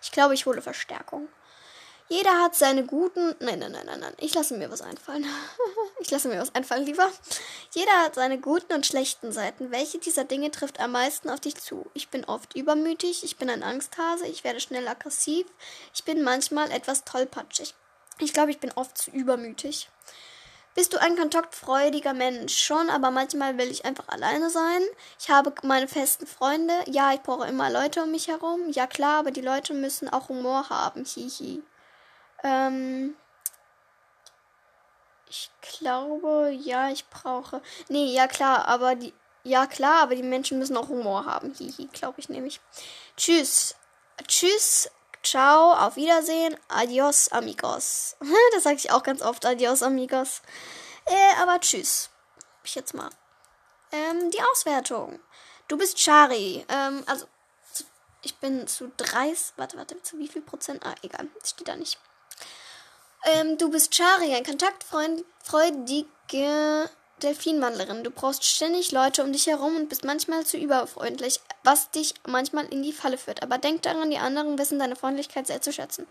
Ich 0.00 0.12
glaube, 0.12 0.34
ich 0.34 0.46
hole 0.46 0.62
Verstärkung. 0.62 1.26
Jeder 2.08 2.40
hat 2.40 2.54
seine 2.54 2.84
guten. 2.84 3.34
Nein, 3.40 3.58
nein, 3.58 3.72
nein, 3.72 3.86
nein, 3.86 3.98
nein. 3.98 4.14
Ich 4.18 4.32
lasse 4.34 4.56
mir 4.56 4.70
was 4.70 4.80
einfallen. 4.80 5.26
ich 6.00 6.08
lasse 6.08 6.28
mir 6.28 6.38
was 6.38 6.54
einfallen, 6.54 6.86
lieber. 6.86 7.10
Jeder 7.72 8.04
hat 8.04 8.14
seine 8.14 8.38
guten 8.38 8.74
und 8.74 8.86
schlechten 8.86 9.32
Seiten. 9.32 9.72
Welche 9.72 9.98
dieser 9.98 10.22
Dinge 10.22 10.52
trifft 10.52 10.78
am 10.78 10.92
meisten 10.92 11.28
auf 11.30 11.40
dich 11.40 11.56
zu? 11.56 11.90
Ich 11.94 12.10
bin 12.10 12.24
oft 12.26 12.54
übermütig. 12.54 13.24
Ich 13.24 13.38
bin 13.38 13.50
ein 13.50 13.64
Angsthase. 13.64 14.28
Ich 14.28 14.44
werde 14.44 14.60
schnell 14.60 14.86
aggressiv. 14.86 15.46
Ich 15.92 16.04
bin 16.04 16.22
manchmal 16.22 16.70
etwas 16.70 17.02
tollpatschig. 17.02 17.74
Ich 18.18 18.32
glaube, 18.32 18.50
ich 18.50 18.60
bin 18.60 18.72
oft 18.72 18.96
zu 18.96 19.10
übermütig. 19.10 19.88
Bist 20.74 20.92
du 20.92 21.00
ein 21.00 21.16
kontaktfreudiger 21.16 22.14
Mensch? 22.14 22.56
Schon, 22.56 22.90
aber 22.90 23.12
manchmal 23.12 23.56
will 23.58 23.70
ich 23.70 23.84
einfach 23.84 24.08
alleine 24.08 24.50
sein. 24.50 24.82
Ich 25.20 25.30
habe 25.30 25.54
meine 25.62 25.86
festen 25.86 26.26
Freunde. 26.26 26.74
Ja, 26.86 27.12
ich 27.12 27.22
brauche 27.22 27.46
immer 27.46 27.70
Leute 27.70 28.02
um 28.02 28.10
mich 28.10 28.26
herum. 28.26 28.70
Ja, 28.70 28.88
klar, 28.88 29.20
aber 29.20 29.30
die 29.30 29.40
Leute 29.40 29.72
müssen 29.72 30.08
auch 30.08 30.28
Humor 30.28 30.68
haben. 30.70 31.04
Hihi. 31.04 31.62
Ähm. 32.42 33.14
Ich 35.28 35.50
glaube, 35.60 36.50
ja, 36.50 36.90
ich 36.90 37.08
brauche. 37.08 37.62
Nee, 37.88 38.12
ja, 38.12 38.26
klar, 38.26 38.66
aber 38.66 38.96
die. 38.96 39.14
Ja, 39.44 39.66
klar, 39.66 40.02
aber 40.02 40.16
die 40.16 40.22
Menschen 40.22 40.58
müssen 40.58 40.76
auch 40.76 40.88
Humor 40.88 41.24
haben. 41.24 41.54
Hihi, 41.54 41.88
glaube 41.92 42.18
ich 42.18 42.28
nämlich. 42.28 42.60
Tschüss. 43.16 43.76
Tschüss, 44.26 44.90
Ciao, 45.24 45.72
auf 45.72 45.96
Wiedersehen, 45.96 46.56
adios, 46.68 47.32
amigos. 47.32 48.14
das 48.52 48.62
sage 48.62 48.76
ich 48.76 48.90
auch 48.90 49.02
ganz 49.02 49.22
oft, 49.22 49.46
adios, 49.46 49.82
amigos. 49.82 50.42
Äh, 51.06 51.36
aber 51.40 51.58
tschüss. 51.60 52.10
Ich 52.62 52.74
jetzt 52.74 52.92
mal. 52.92 53.08
Ähm, 53.90 54.30
die 54.30 54.42
Auswertung. 54.52 55.18
Du 55.66 55.78
bist 55.78 55.98
Chari. 55.98 56.66
Ähm, 56.68 57.02
also, 57.06 57.24
ich 58.20 58.36
bin 58.36 58.66
zu 58.66 58.92
30. 58.98 59.54
Warte, 59.56 59.78
warte, 59.78 60.02
zu 60.02 60.18
wie 60.18 60.28
viel 60.28 60.42
Prozent? 60.42 60.84
Ah, 60.84 60.94
egal, 61.00 61.26
das 61.40 61.48
steht 61.50 61.68
da 61.68 61.76
nicht. 61.76 61.98
Ähm, 63.24 63.56
du 63.56 63.70
bist 63.70 63.96
Chari, 63.96 64.34
ein 64.34 64.44
kontaktfreudige 64.44 66.90
Delfinwandlerin. 67.22 68.04
Du 68.04 68.10
brauchst 68.10 68.44
ständig 68.44 68.92
Leute 68.92 69.22
um 69.22 69.32
dich 69.32 69.46
herum 69.46 69.76
und 69.76 69.88
bist 69.88 70.04
manchmal 70.04 70.44
zu 70.44 70.56
überfreundlich, 70.56 71.40
was 71.62 71.90
dich 71.90 72.14
manchmal 72.26 72.66
in 72.66 72.82
die 72.82 72.92
Falle 72.92 73.18
führt. 73.18 73.42
Aber 73.42 73.58
denk 73.58 73.82
daran, 73.82 74.10
die 74.10 74.18
anderen 74.18 74.58
wissen 74.58 74.78
deine 74.78 74.96
Freundlichkeit 74.96 75.46
sehr 75.46 75.62
zu 75.62 75.72
schätzen. 75.72 76.06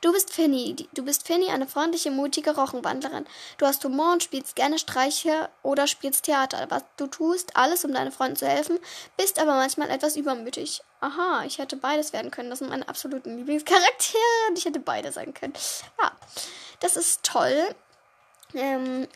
Du 0.00 0.12
bist 0.12 0.32
Finny. 0.32 0.76
Du 0.94 1.04
bist 1.04 1.26
Finny, 1.26 1.48
eine 1.48 1.66
freundliche, 1.66 2.10
mutige 2.10 2.54
Rochenwandlerin. 2.54 3.26
Du 3.58 3.66
hast 3.66 3.84
Humor 3.84 4.12
und 4.12 4.22
spielst 4.22 4.56
gerne 4.56 4.78
Streiche 4.78 5.48
oder 5.62 5.86
spielst 5.86 6.24
Theater. 6.24 6.66
Was 6.68 6.84
du 6.96 7.06
tust, 7.06 7.56
alles, 7.56 7.84
um 7.84 7.92
deinen 7.92 8.12
Freunden 8.12 8.36
zu 8.36 8.46
helfen, 8.46 8.78
bist 9.16 9.38
aber 9.38 9.54
manchmal 9.54 9.90
etwas 9.90 10.16
übermütig. 10.16 10.82
Aha, 11.00 11.44
ich 11.46 11.58
hätte 11.58 11.76
beides 11.76 12.12
werden 12.12 12.30
können. 12.30 12.50
Das 12.50 12.60
sind 12.60 12.70
meine 12.70 12.88
absoluten 12.88 13.36
Lieblingscharaktere 13.36 14.48
und 14.48 14.58
ich 14.58 14.64
hätte 14.64 14.80
beide 14.80 15.12
sein 15.12 15.34
können. 15.34 15.54
Ja, 16.00 16.12
das 16.80 16.96
ist 16.96 17.22
toll. 17.22 17.74
Ähm, 18.54 19.06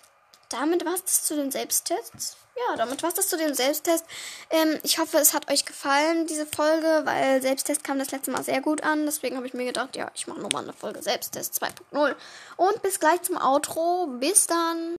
damit 0.50 0.84
war 0.84 0.94
es 0.94 1.24
zu 1.24 1.36
den 1.36 1.50
Selbsttests. 1.50 2.36
Ja, 2.68 2.76
damit 2.76 3.02
war 3.02 3.08
es 3.08 3.14
das 3.14 3.28
zu 3.28 3.38
dem 3.38 3.54
Selbsttest. 3.54 4.04
Ähm, 4.50 4.78
ich 4.82 4.98
hoffe, 4.98 5.16
es 5.18 5.32
hat 5.32 5.50
euch 5.50 5.64
gefallen, 5.64 6.26
diese 6.26 6.44
Folge, 6.46 7.02
weil 7.04 7.40
Selbsttest 7.40 7.84
kam 7.84 7.98
das 7.98 8.10
letzte 8.10 8.30
Mal 8.32 8.42
sehr 8.42 8.60
gut 8.60 8.82
an. 8.82 9.06
Deswegen 9.06 9.36
habe 9.36 9.46
ich 9.46 9.54
mir 9.54 9.64
gedacht, 9.64 9.96
ja, 9.96 10.10
ich 10.14 10.26
mache 10.26 10.40
nochmal 10.40 10.64
eine 10.64 10.72
Folge 10.72 11.02
Selbsttest 11.02 11.62
2.0. 11.62 12.14
Und 12.56 12.82
bis 12.82 13.00
gleich 13.00 13.22
zum 13.22 13.38
Outro. 13.38 14.08
Bis 14.18 14.46
dann. 14.46 14.96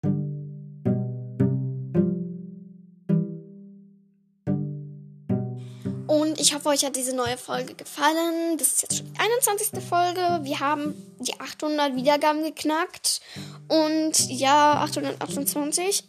Hoffe, 6.62 6.70
euch 6.70 6.86
hat 6.86 6.96
diese 6.96 7.16
neue 7.16 7.38
Folge 7.38 7.74
gefallen. 7.74 8.58
Das 8.58 8.68
ist 8.68 8.82
jetzt 8.84 8.98
schon 8.98 9.12
die 9.14 9.20
21. 9.20 9.84
Folge. 9.84 10.40
Wir 10.44 10.60
haben 10.60 10.94
die 11.20 11.40
800 11.40 11.96
Wiedergaben 11.96 12.44
geknackt. 12.44 13.22
Und 13.68 14.30
ja, 14.30 14.76
828. 14.82 16.04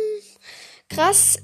Krass. 0.88 1.38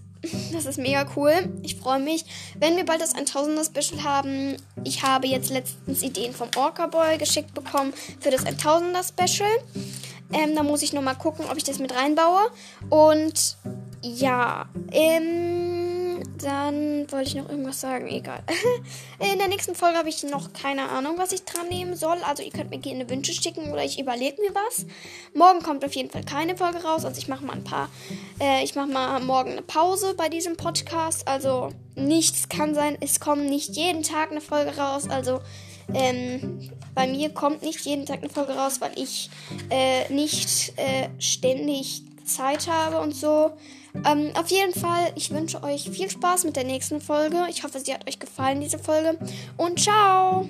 Das 0.52 0.66
ist 0.66 0.78
mega 0.78 1.06
cool. 1.16 1.32
Ich 1.62 1.76
freue 1.76 1.98
mich, 1.98 2.24
wenn 2.58 2.76
wir 2.76 2.84
bald 2.84 3.00
das 3.00 3.14
1000er 3.14 3.64
Special 3.64 4.04
haben. 4.04 4.56
Ich 4.84 5.02
habe 5.02 5.26
jetzt 5.26 5.50
letztens 5.50 6.02
Ideen 6.02 6.32
vom 6.32 6.50
Orca 6.56 6.86
Boy 6.86 7.16
geschickt 7.18 7.54
bekommen 7.54 7.94
für 8.20 8.30
das 8.30 8.44
1000er 8.44 9.02
Special. 9.02 9.50
Ähm, 10.32 10.54
da 10.54 10.62
muss 10.62 10.82
ich 10.82 10.92
nochmal 10.92 11.16
gucken, 11.16 11.46
ob 11.50 11.56
ich 11.56 11.64
das 11.64 11.78
mit 11.78 11.96
reinbaue. 11.96 12.50
Und 12.90 13.56
ja, 14.02 14.68
ähm 14.92 15.99
dann 16.38 17.10
wollte 17.10 17.28
ich 17.28 17.34
noch 17.34 17.48
irgendwas 17.48 17.80
sagen. 17.80 18.08
Egal. 18.08 18.42
In 19.32 19.38
der 19.38 19.48
nächsten 19.48 19.74
Folge 19.74 19.98
habe 19.98 20.08
ich 20.08 20.22
noch 20.22 20.52
keine 20.52 20.88
Ahnung, 20.88 21.14
was 21.16 21.32
ich 21.32 21.44
dran 21.44 21.68
nehmen 21.68 21.96
soll. 21.96 22.18
Also 22.22 22.42
ihr 22.42 22.50
könnt 22.50 22.70
mir 22.70 22.78
gerne 22.78 23.08
Wünsche 23.08 23.32
schicken 23.32 23.72
oder 23.72 23.84
ich 23.84 23.98
überlege 23.98 24.40
mir 24.40 24.54
was. 24.54 24.86
Morgen 25.34 25.62
kommt 25.62 25.84
auf 25.84 25.94
jeden 25.94 26.10
Fall 26.10 26.24
keine 26.24 26.56
Folge 26.56 26.82
raus. 26.82 27.04
Also 27.04 27.18
ich 27.18 27.28
mache 27.28 27.44
mal 27.44 27.54
ein 27.54 27.64
paar. 27.64 27.88
Äh, 28.40 28.64
ich 28.64 28.74
mache 28.74 28.88
mal 28.88 29.20
morgen 29.20 29.52
eine 29.52 29.62
Pause 29.62 30.14
bei 30.16 30.28
diesem 30.28 30.56
Podcast. 30.56 31.26
Also 31.28 31.70
nichts 31.94 32.48
kann 32.48 32.74
sein. 32.74 32.96
Es 33.00 33.20
kommt 33.20 33.46
nicht 33.46 33.76
jeden 33.76 34.02
Tag 34.02 34.30
eine 34.30 34.40
Folge 34.40 34.76
raus. 34.76 35.08
Also 35.08 35.40
ähm, 35.94 36.70
bei 36.94 37.06
mir 37.06 37.30
kommt 37.30 37.62
nicht 37.62 37.80
jeden 37.80 38.06
Tag 38.06 38.18
eine 38.18 38.28
Folge 38.28 38.52
raus, 38.52 38.80
weil 38.80 38.92
ich 38.96 39.30
äh, 39.70 40.12
nicht 40.12 40.72
äh, 40.76 41.08
ständig 41.18 42.02
Zeit 42.24 42.68
habe 42.68 43.00
und 43.00 43.14
so. 43.14 43.52
Ähm, 43.94 44.30
auf 44.34 44.48
jeden 44.48 44.72
Fall, 44.72 45.12
ich 45.16 45.30
wünsche 45.30 45.62
euch 45.62 45.90
viel 45.90 46.10
Spaß 46.10 46.44
mit 46.44 46.56
der 46.56 46.64
nächsten 46.64 47.00
Folge. 47.00 47.46
Ich 47.48 47.64
hoffe, 47.64 47.80
sie 47.80 47.92
hat 47.92 48.08
euch 48.08 48.18
gefallen, 48.18 48.60
diese 48.60 48.78
Folge. 48.78 49.18
Und 49.56 49.80
ciao! 49.80 50.48